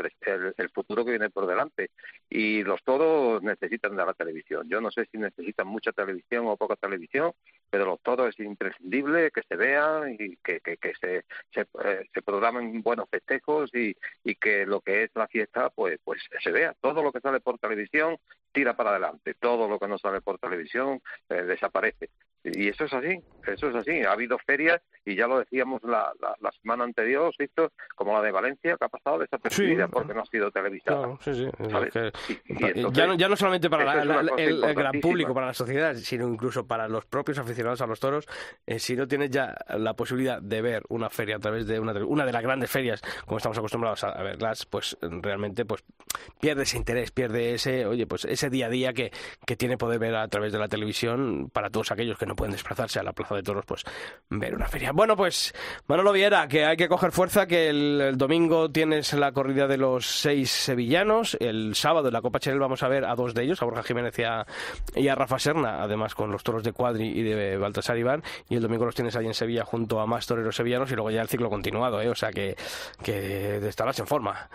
[0.57, 1.91] el, futuro que viene por delante.
[2.29, 4.67] Y los toros necesitan de la televisión.
[4.69, 7.33] Yo no sé si necesitan mucha televisión o poca televisión,
[7.69, 12.21] pero los toros es imprescindible que se vean y que, que, se, se, eh, se,
[12.21, 16.75] programen buenos festejos y, y que lo que es la fiesta pues, pues se vea.
[16.81, 18.17] Todo lo que sale por televisión
[18.53, 19.33] tira para adelante.
[19.33, 22.09] Todo lo que no sale por televisión eh, desaparece.
[22.45, 24.01] Y eso es así, eso es así.
[24.01, 28.31] Ha habido ferias, y ya lo decíamos la, la, semana anterior, visto como la de
[28.31, 31.17] Valencia, que ha pasado desapercibida porque no ha sido televisada.
[31.21, 31.49] sí, sí.
[32.91, 34.01] ya, no, ya, no, solamente para
[34.37, 38.27] el, gran público, para la sociedad, sino incluso para los propios aficionados a los toros,
[38.67, 41.93] eh, si no tienes ya la posibilidad de ver una feria a través de una,
[42.05, 45.83] una de las grandes ferias, como estamos acostumbrados a, verlas, pues realmente pues
[46.41, 49.11] pierde ese interés, pierde ese, oye, pues ese día a día que,
[49.45, 52.53] que tiene poder ver a través de la televisión para todos aquellos que no pueden
[52.53, 53.83] desplazarse a la Plaza de Toros, pues
[54.29, 54.91] ver una feria.
[54.91, 55.53] Bueno, pues
[55.87, 60.05] Manolo Viera, que hay que coger fuerza, que el, domingo tienes la corrida de los
[60.05, 63.61] seis sevillanos, el sábado en la Copa Chenel vamos a ver a dos de ellos,
[63.61, 64.23] a Borja Jiménez y
[65.07, 68.61] a, Rafa Serna, además con los toros de Cuadri y de Baltasar Iván, y el
[68.61, 71.27] domingo los tienes ahí en Sevilla junto a más toreros sevillanos y luego ya el
[71.27, 72.09] ciclo continuado, ¿eh?
[72.09, 72.55] o sea que,
[73.03, 74.49] que estarás en forma.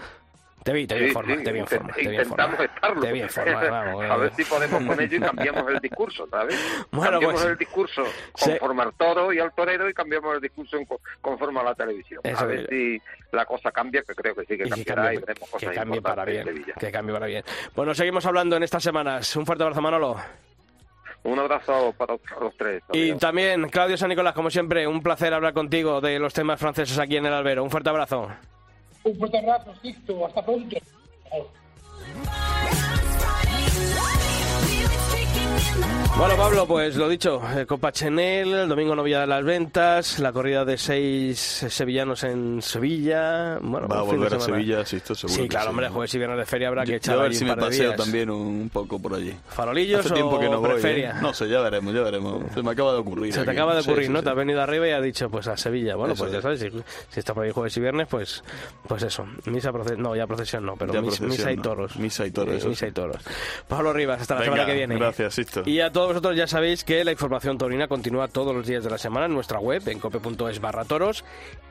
[0.68, 1.92] Te vi, te vi en forma, te vi en forma.
[1.94, 2.44] Te vi en forma.
[2.44, 3.00] Intentamos estarlo.
[3.00, 6.28] Te vi en forma, vamos, a ver si podemos con ello y cambiamos el discurso,
[6.30, 6.86] ¿sabes?
[6.90, 8.04] Bueno, cambiamos pues- el discurso
[8.34, 8.50] Sí.
[8.50, 10.76] conforme al toro y al torero y cambiamos el discurso
[11.22, 12.20] conforme a la televisión.
[12.22, 12.68] Eso a ver es.
[12.68, 13.02] si
[13.32, 15.68] la cosa cambia, que creo que sí que Y que cambiará cambie, y veremos cosas
[15.70, 16.64] que cambie para bien.
[16.78, 17.44] Que cambie para bien.
[17.74, 19.34] Bueno, seguimos hablando en estas semanas.
[19.36, 20.16] Un fuerte abrazo, Manolo.
[21.24, 22.82] Un abrazo para los tres.
[22.92, 26.98] Y también, Claudio San Nicolás, como siempre, un placer hablar contigo de los temas franceses
[26.98, 27.64] aquí en el Albero.
[27.64, 28.30] Un fuerte abrazo.
[29.08, 30.26] Un fuerte abrazo, Sixto.
[30.26, 30.76] Hasta pronto.
[36.16, 40.32] Bueno, Pablo, pues lo dicho, eh, Copa Chenel, el domingo novia de las ventas, la
[40.32, 43.58] corrida de seis sevillanos en Sevilla.
[43.60, 44.40] Bueno, Va a volver a.
[44.40, 45.36] Sevilla, sí, esto seguro.
[45.36, 45.70] Sí, que claro, sí.
[45.70, 47.94] hombre, jueves y viernes de feria habrá que echar yo a ver si me paseo
[47.94, 49.32] también un poco por allí.
[49.48, 50.80] ¿Farolillos Hace tiempo o que no voy.
[50.82, 51.12] ¿eh?
[51.22, 52.42] No sé, ya veremos, ya veremos.
[52.52, 53.32] Se me acaba de ocurrir.
[53.32, 53.56] Se te aquí.
[53.56, 54.18] acaba de ocurrir, sí, ¿no?
[54.18, 54.24] sí.
[54.24, 55.94] Te has venido arriba y has dicho, pues a Sevilla.
[55.94, 56.42] Bueno, Eso pues ya es.
[56.42, 56.70] sabes, si,
[57.10, 58.42] si está por ahí jueves y viernes, pues
[58.88, 59.24] pues eso.
[59.46, 61.96] Misa procesión, no, ya procesión no, pero mis- procesión, misa y toros.
[61.96, 63.22] Misa y toros, eso misa y toros.
[63.68, 64.96] Pablo Rivas, hasta la Venga, semana que viene.
[64.96, 65.62] Gracias, Sisto.
[65.64, 68.90] Y a todos vosotros ya sabéis que la información taurina continúa todos los días de
[68.90, 71.24] la semana en nuestra web, en cope.es barra toros,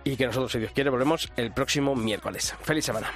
[0.04, 2.54] y que nosotros, si Dios quiere, volvemos el próximo miércoles.
[2.62, 3.10] ¡Feliz semana!